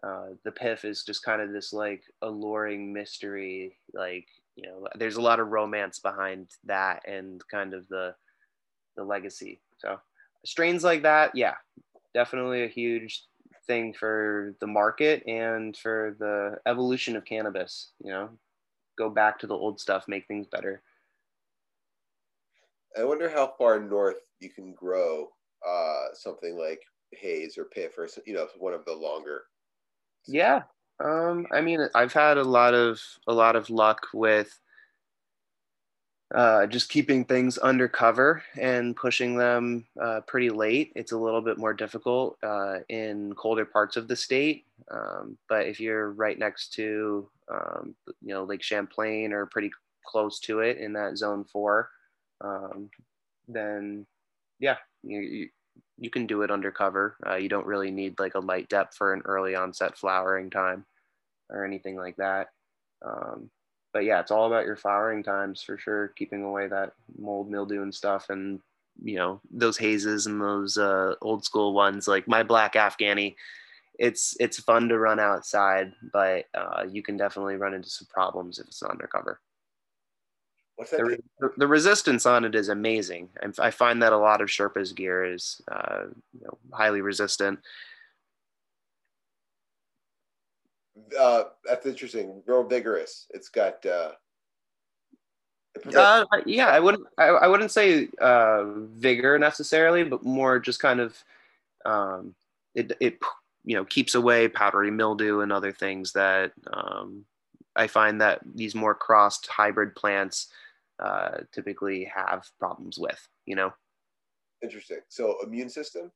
[0.06, 5.16] uh, the piff is just kind of this like alluring mystery like you know there's
[5.16, 8.14] a lot of romance behind that and kind of the
[8.96, 9.60] the legacy.
[9.78, 9.98] So
[10.44, 11.54] strains like that yeah
[12.14, 13.24] definitely a huge
[13.66, 18.28] thing for the market and for the evolution of cannabis you know
[18.96, 20.82] go back to the old stuff make things better
[22.98, 25.28] i wonder how far north you can grow
[25.66, 26.82] uh, something like
[27.12, 29.44] Haze or Piff or you know one of the longer.
[30.26, 30.62] Yeah,
[31.02, 34.58] um, I mean, I've had a lot of a lot of luck with
[36.34, 40.92] uh, just keeping things undercover and pushing them uh, pretty late.
[40.96, 45.66] It's a little bit more difficult uh, in colder parts of the state, um, but
[45.66, 49.70] if you're right next to um, you know Lake Champlain or pretty
[50.04, 51.90] close to it in that zone four,
[52.40, 52.90] um,
[53.46, 54.04] then
[54.58, 55.48] yeah, you, you,
[55.98, 57.16] you can do it undercover.
[57.26, 60.84] Uh, you don't really need like a light dep for an early onset flowering time
[61.50, 62.48] or anything like that.
[63.04, 63.50] Um,
[63.96, 67.80] but yeah, it's all about your flowering times for sure, keeping away that mold, mildew,
[67.80, 68.28] and stuff.
[68.28, 68.60] And
[69.02, 73.36] you know those hazes and those uh, old school ones, like my black Afghani.
[73.98, 78.58] It's it's fun to run outside, but uh, you can definitely run into some problems
[78.58, 79.40] if it's undercover.
[80.74, 81.18] What's that?
[81.40, 83.30] The, the, resistance on it is amazing.
[83.42, 86.02] I, I find that a lot of Sherpa's gear is uh,
[86.38, 87.60] you know, highly resistant.
[91.18, 92.42] Uh, that's interesting.
[92.46, 93.26] Real vigorous.
[93.30, 93.84] It's got.
[93.84, 94.12] Uh,
[95.94, 97.06] uh, yeah, I wouldn't.
[97.18, 101.16] I, I wouldn't say uh, vigor necessarily, but more just kind of.
[101.84, 102.34] Um,
[102.74, 103.18] it it
[103.64, 107.24] you know keeps away powdery mildew and other things that um,
[107.76, 110.48] I find that these more crossed hybrid plants
[110.98, 113.72] uh, typically have problems with, you know?
[114.62, 115.00] Interesting.
[115.08, 116.10] So immune system?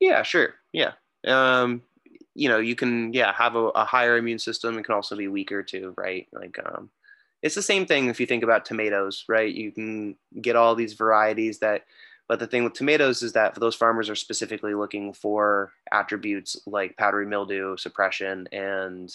[0.00, 0.54] Yeah, sure.
[0.72, 0.92] Yeah.
[1.26, 1.82] Um,
[2.38, 4.78] you know, you can, yeah, have a, a higher immune system.
[4.78, 6.28] It can also be weaker too, right?
[6.32, 6.88] Like, um,
[7.42, 9.52] it's the same thing if you think about tomatoes, right?
[9.52, 11.84] You can get all these varieties that,
[12.28, 16.96] but the thing with tomatoes is that those farmers are specifically looking for attributes like
[16.96, 19.12] powdery mildew suppression and,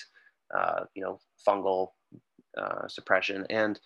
[0.53, 1.91] uh, you know, fungal
[2.57, 3.45] uh, suppression.
[3.49, 3.80] And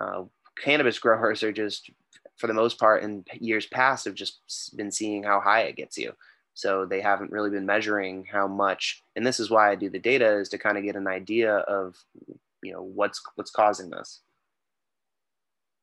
[0.00, 0.22] uh,
[0.58, 1.90] cannabis growers are just
[2.38, 5.98] for the most part in years past have just been seeing how high it gets
[5.98, 6.14] you
[6.54, 9.98] so they haven't really been measuring how much and this is why i do the
[9.98, 11.96] data is to kind of get an idea of
[12.62, 14.20] you know what's what's causing this.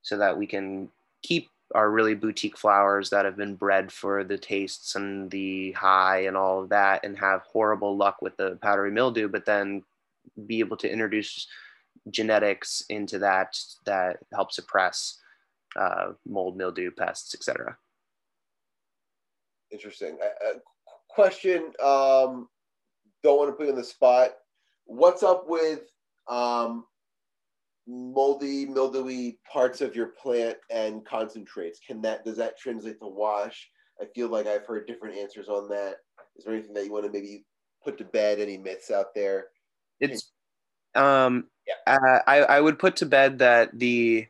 [0.01, 0.89] So that we can
[1.21, 6.21] keep our really boutique flowers that have been bred for the tastes and the high
[6.21, 9.83] and all of that and have horrible luck with the powdery mildew but then
[10.47, 11.47] be able to introduce
[12.09, 13.55] genetics into that
[13.85, 15.19] that help suppress
[15.75, 17.77] uh, mold mildew pests etc
[19.71, 20.57] interesting uh,
[21.09, 22.47] question um,
[23.23, 24.31] don't want to put you on the spot
[24.89, 25.81] what's up with
[26.27, 26.85] um,
[27.87, 31.79] moldy, mildewy parts of your plant and concentrates?
[31.85, 33.69] Can that does that translate to wash?
[34.01, 35.97] I feel like I've heard different answers on that.
[36.37, 37.45] Is there anything that you want to maybe
[37.83, 38.39] put to bed?
[38.39, 39.47] Any myths out there?
[39.99, 40.31] It's
[40.95, 41.95] um yeah.
[41.95, 44.27] uh, I I would put to bed that the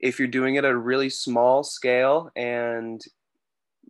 [0.00, 3.00] if you're doing it at a really small scale and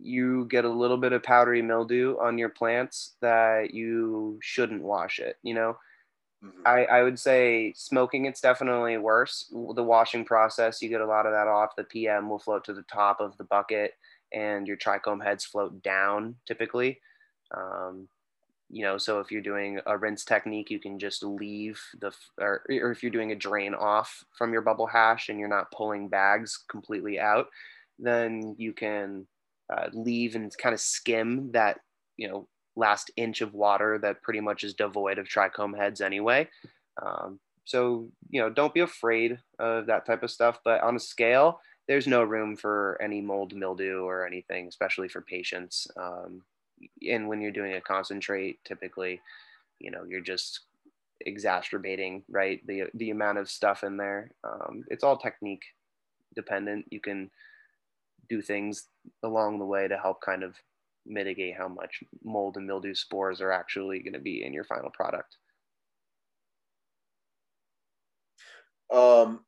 [0.02, 5.18] you get a little bit of powdery mildew on your plants that you shouldn't wash
[5.18, 5.76] it you know
[6.44, 6.62] Mm-hmm.
[6.66, 9.46] I, I would say smoking it's definitely worse.
[9.52, 11.76] The washing process, you get a lot of that off.
[11.76, 13.94] The PM will float to the top of the bucket,
[14.32, 17.00] and your trichome heads float down typically.
[17.56, 18.08] Um,
[18.70, 22.64] you know, so if you're doing a rinse technique, you can just leave the, or,
[22.70, 26.08] or if you're doing a drain off from your bubble hash and you're not pulling
[26.08, 27.48] bags completely out,
[27.98, 29.26] then you can
[29.72, 31.80] uh, leave and kind of skim that,
[32.16, 36.48] you know, last inch of water that pretty much is devoid of trichome heads anyway.
[37.00, 40.58] Um, so, you know, don't be afraid of that type of stuff.
[40.64, 45.20] But on a scale, there's no room for any mold mildew or anything, especially for
[45.20, 45.86] patients.
[45.96, 46.42] Um,
[47.08, 49.20] and when you're doing a concentrate, typically,
[49.78, 50.60] you know, you're just
[51.20, 52.66] exacerbating, right?
[52.66, 54.32] The, the amount of stuff in there.
[54.42, 55.62] Um, it's all technique
[56.34, 56.86] dependent.
[56.90, 57.30] You can
[58.28, 58.88] do things
[59.22, 60.56] along the way to help kind of
[61.06, 64.90] mitigate how much mold and mildew spores are actually going to be in your final
[64.90, 65.36] product.
[68.92, 69.40] Um,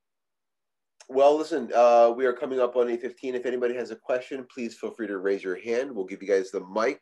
[1.08, 3.34] well, listen, uh, we are coming up on 8.15.
[3.34, 5.92] If anybody has a question, please feel free to raise your hand.
[5.92, 7.00] We'll give you guys the mic.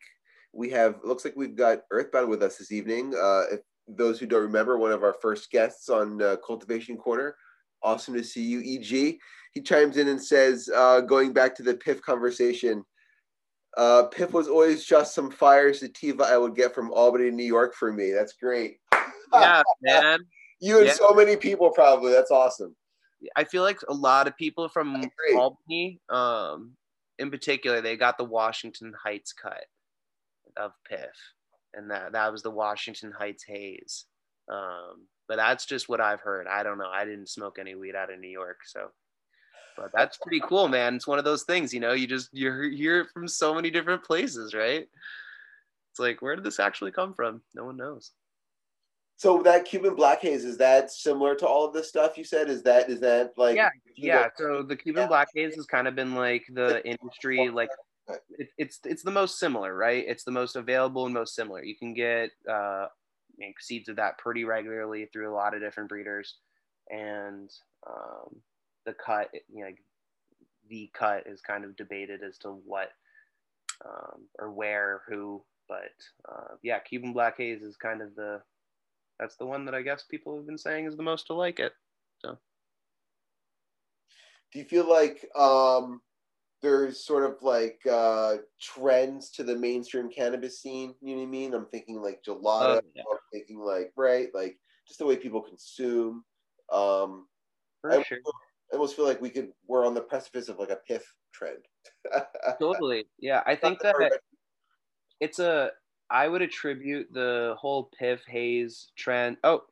[0.51, 3.13] We have, looks like we've got Earthbound with us this evening.
[3.15, 7.35] Uh, if those who don't remember, one of our first guests on uh, Cultivation Corner.
[7.83, 9.19] Awesome to see you, EG.
[9.53, 12.83] He chimes in and says, uh, going back to the Piff conversation,
[13.77, 17.75] uh, Piff was always just some fire sativa I would get from Albany, New York
[17.75, 18.11] for me.
[18.11, 18.77] That's great.
[19.33, 20.19] Yeah, man.
[20.59, 20.93] you and yeah.
[20.93, 22.11] so many people probably.
[22.11, 22.75] That's awesome.
[23.35, 26.73] I feel like a lot of people from Albany, um,
[27.17, 29.65] in particular, they got the Washington Heights cut
[30.55, 31.15] of Piff,
[31.73, 34.05] and that that was the Washington Heights haze.
[34.49, 36.47] Um, but that's just what I've heard.
[36.47, 36.89] I don't know.
[36.89, 38.89] I didn't smoke any weed out of New York, so
[39.75, 40.95] but that's pretty cool, man.
[40.95, 43.69] It's one of those things, you know, you just you hear it from so many
[43.69, 44.87] different places, right?
[45.91, 47.41] It's like, where did this actually come from?
[47.53, 48.11] No one knows.
[49.17, 52.49] So that Cuban black haze is that similar to all of this stuff you said?
[52.49, 54.27] Is that is that like yeah yeah?
[54.37, 55.07] So the Cuban yeah.
[55.07, 57.69] black haze has kind of been like the industry like
[58.37, 60.03] it, it's it's the most similar, right?
[60.07, 61.63] It's the most available and most similar.
[61.63, 62.87] You can get uh,
[63.59, 66.35] seeds of that pretty regularly through a lot of different breeders,
[66.89, 67.49] and
[67.87, 68.35] um,
[68.85, 69.71] the cut, you know,
[70.69, 72.89] the cut is kind of debated as to what
[73.85, 75.91] um, or where, who, but
[76.29, 78.41] uh, yeah, Cuban Black Haze is kind of the
[79.19, 81.59] that's the one that I guess people have been saying is the most to like
[81.59, 81.73] it.
[82.19, 82.37] So,
[84.51, 86.01] do you feel like um,
[86.63, 90.95] there's sort of like uh, trends to the mainstream cannabis scene?
[91.01, 91.53] You know what I mean?
[91.53, 92.77] I'm thinking like gelato.
[92.77, 93.03] Uh, yeah.
[93.11, 94.57] I'm thinking like right, like
[94.87, 96.23] just the way people consume.
[96.71, 97.27] Um,
[97.81, 98.19] For I, sure.
[98.71, 101.03] I almost feel like we could we're on the precipice of like a piff
[101.33, 101.59] trend.
[102.59, 103.05] totally.
[103.19, 103.43] Yeah.
[103.45, 104.19] I think that
[105.19, 105.71] it's a
[106.09, 109.37] I would attribute the whole piff haze trend.
[109.43, 109.63] Oh,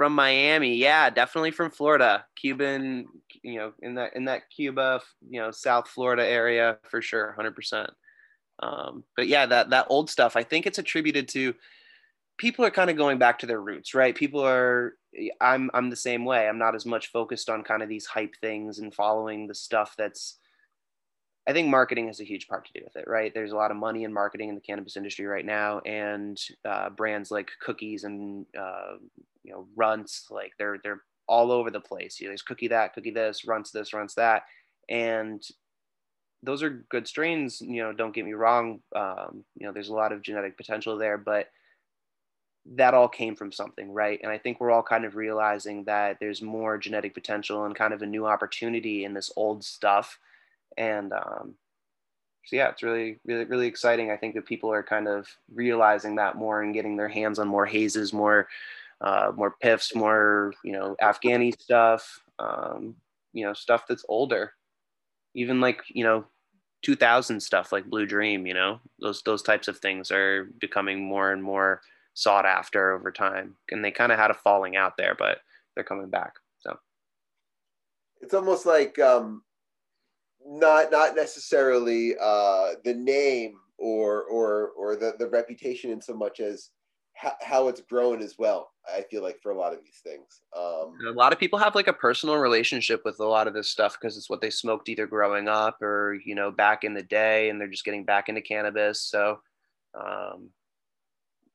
[0.00, 0.76] from Miami.
[0.76, 2.24] Yeah, definitely from Florida.
[2.34, 3.06] Cuban,
[3.42, 7.86] you know, in that in that Cuba, you know, South Florida area for sure, 100%.
[8.60, 11.54] Um, but yeah, that that old stuff, I think it's attributed to
[12.38, 14.14] people are kind of going back to their roots, right?
[14.14, 14.94] People are
[15.38, 16.48] I'm I'm the same way.
[16.48, 19.96] I'm not as much focused on kind of these hype things and following the stuff
[19.98, 20.38] that's
[21.48, 23.32] I think marketing has a huge part to do with it, right?
[23.32, 26.90] There's a lot of money in marketing in the cannabis industry right now, and uh,
[26.90, 28.96] brands like cookies and uh,
[29.42, 32.20] you know Runtz, like they're they're all over the place.
[32.20, 34.42] You know, there's cookie that, cookie this, Runtz this, Runtz that,
[34.88, 35.42] and
[36.42, 37.60] those are good strains.
[37.60, 38.80] You know, don't get me wrong.
[38.94, 41.48] Um, you know, there's a lot of genetic potential there, but
[42.76, 44.20] that all came from something, right?
[44.22, 47.94] And I think we're all kind of realizing that there's more genetic potential and kind
[47.94, 50.18] of a new opportunity in this old stuff.
[50.76, 51.54] And um,
[52.44, 54.10] so yeah, it's really, really, really exciting.
[54.10, 57.48] I think that people are kind of realizing that more and getting their hands on
[57.48, 58.48] more hazes, more,
[59.00, 62.96] uh, more piffs, more you know Afghani stuff, um,
[63.32, 64.52] you know stuff that's older,
[65.34, 66.24] even like you know
[66.82, 68.46] 2000 stuff like Blue Dream.
[68.46, 71.80] You know those those types of things are becoming more and more
[72.14, 75.38] sought after over time, and they kind of had a falling out there, but
[75.74, 76.34] they're coming back.
[76.58, 76.78] So
[78.20, 79.42] it's almost like um,
[80.46, 86.40] not not necessarily uh, the name or or or the, the reputation in so much
[86.40, 86.70] as
[87.14, 88.70] how, how it's grown as well.
[88.88, 91.74] I feel like for a lot of these things, um, a lot of people have
[91.74, 94.88] like a personal relationship with a lot of this stuff because it's what they smoked
[94.88, 98.28] either growing up or you know back in the day, and they're just getting back
[98.28, 99.02] into cannabis.
[99.02, 99.40] So,
[99.94, 100.50] um,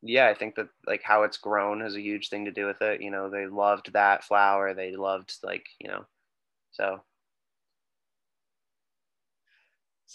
[0.04, 2.82] yeah, I think that like how it's grown has a huge thing to do with
[2.82, 3.02] it.
[3.02, 4.74] You know, they loved that flower.
[4.74, 6.06] They loved like you know,
[6.72, 7.02] so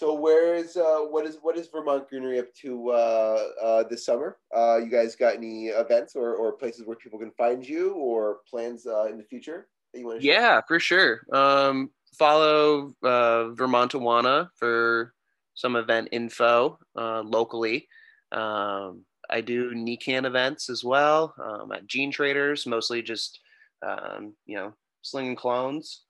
[0.01, 4.07] so where is uh, what is what is Vermont Greenery up to uh, uh, this
[4.07, 4.38] summer?
[4.57, 8.38] Uh, you guys got any events or, or places where people can find you or
[8.48, 10.26] plans uh, in the future that you want to?
[10.26, 11.20] Yeah, for sure.
[11.30, 15.12] Um, follow uh, Vermontawana for
[15.53, 17.86] some event info locally.
[18.32, 23.38] Um, I do NECANN events as well um, at Gene Traders, mostly just
[23.86, 24.72] um, you know
[25.03, 26.05] slinging clones,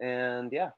[0.00, 0.70] and yeah,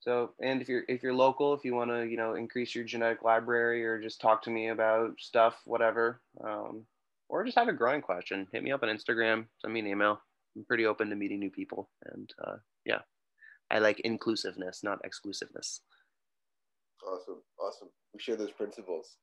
[0.00, 2.84] so, and if you're if you're local, if you want to, you know, increase your
[2.84, 6.84] genetic library or just talk to me about stuff, whatever, um,
[7.28, 10.20] or just have a growing question, hit me up on Instagram, send me an email.
[10.56, 13.00] I'm pretty open to meeting new people, and uh, yeah,
[13.70, 15.82] I like inclusiveness, not exclusiveness.
[17.06, 17.88] Awesome, awesome.
[18.14, 19.16] We share those principles.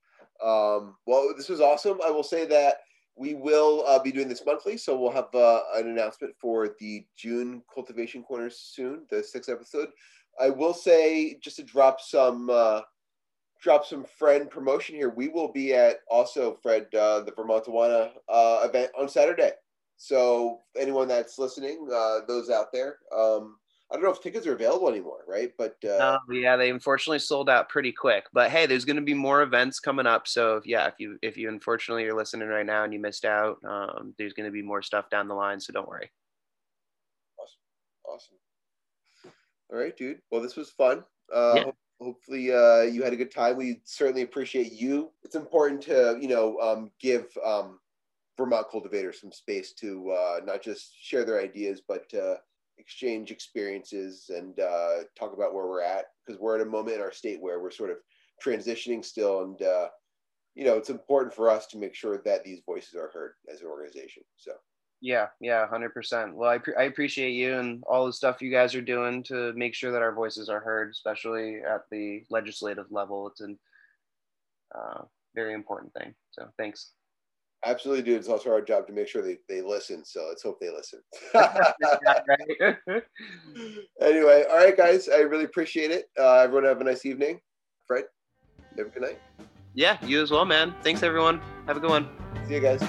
[0.43, 1.99] Um, well, this was awesome.
[2.05, 2.77] I will say that
[3.15, 7.05] we will uh, be doing this monthly, so we'll have uh, an announcement for the
[7.17, 9.89] June cultivation corner soon, the sixth episode.
[10.39, 12.81] I will say just to drop some uh,
[13.61, 15.09] drop some friend promotion here.
[15.09, 19.51] We will be at also Fred uh, the Vermontawana uh, event on Saturday.
[19.97, 23.57] So anyone that's listening, uh, those out there, um,
[23.89, 25.51] I don't know if tickets are available anymore, right?
[25.57, 28.25] But uh, no, yeah, they unfortunately sold out pretty quick.
[28.33, 30.27] But hey, there's going to be more events coming up.
[30.27, 33.25] So if, yeah, if you if you unfortunately you're listening right now and you missed
[33.25, 35.59] out, um, there's going to be more stuff down the line.
[35.59, 36.11] So don't worry.
[37.39, 37.59] Awesome,
[38.05, 38.36] awesome.
[39.71, 40.19] All right, dude.
[40.31, 41.03] Well, this was fun.
[41.33, 41.71] Uh, yeah.
[41.99, 43.57] Hopefully, uh, you had a good time.
[43.57, 45.11] We certainly appreciate you.
[45.23, 47.79] It's important to, you know, um, give um,
[48.37, 52.13] Vermont cultivators some space to uh, not just share their ideas, but
[52.77, 56.05] exchange experiences and uh, talk about where we're at.
[56.25, 57.97] Because we're at a moment in our state where we're sort of
[58.45, 59.87] transitioning still, and uh,
[60.53, 63.61] you know, it's important for us to make sure that these voices are heard as
[63.61, 64.23] an organization.
[64.37, 64.51] So.
[65.01, 66.35] Yeah, yeah, hundred percent.
[66.35, 69.53] Well, I, pre- I appreciate you and all the stuff you guys are doing to
[69.53, 73.27] make sure that our voices are heard, especially at the legislative level.
[73.27, 73.55] It's a
[74.77, 75.03] uh,
[75.35, 76.15] very important thing.
[76.31, 76.91] So thanks.
[77.65, 78.17] Absolutely, dude.
[78.17, 80.05] It's also our job to make sure they, they listen.
[80.05, 81.01] So let's hope they listen.
[84.01, 85.09] anyway, all right, guys.
[85.09, 86.09] I really appreciate it.
[86.19, 87.39] Uh, everyone have a nice evening.
[87.87, 88.05] Fred,
[88.77, 89.19] have a good night.
[89.73, 90.73] Yeah, you as well, man.
[90.81, 91.41] Thanks, everyone.
[91.67, 92.09] Have a good one.
[92.47, 92.81] See you guys.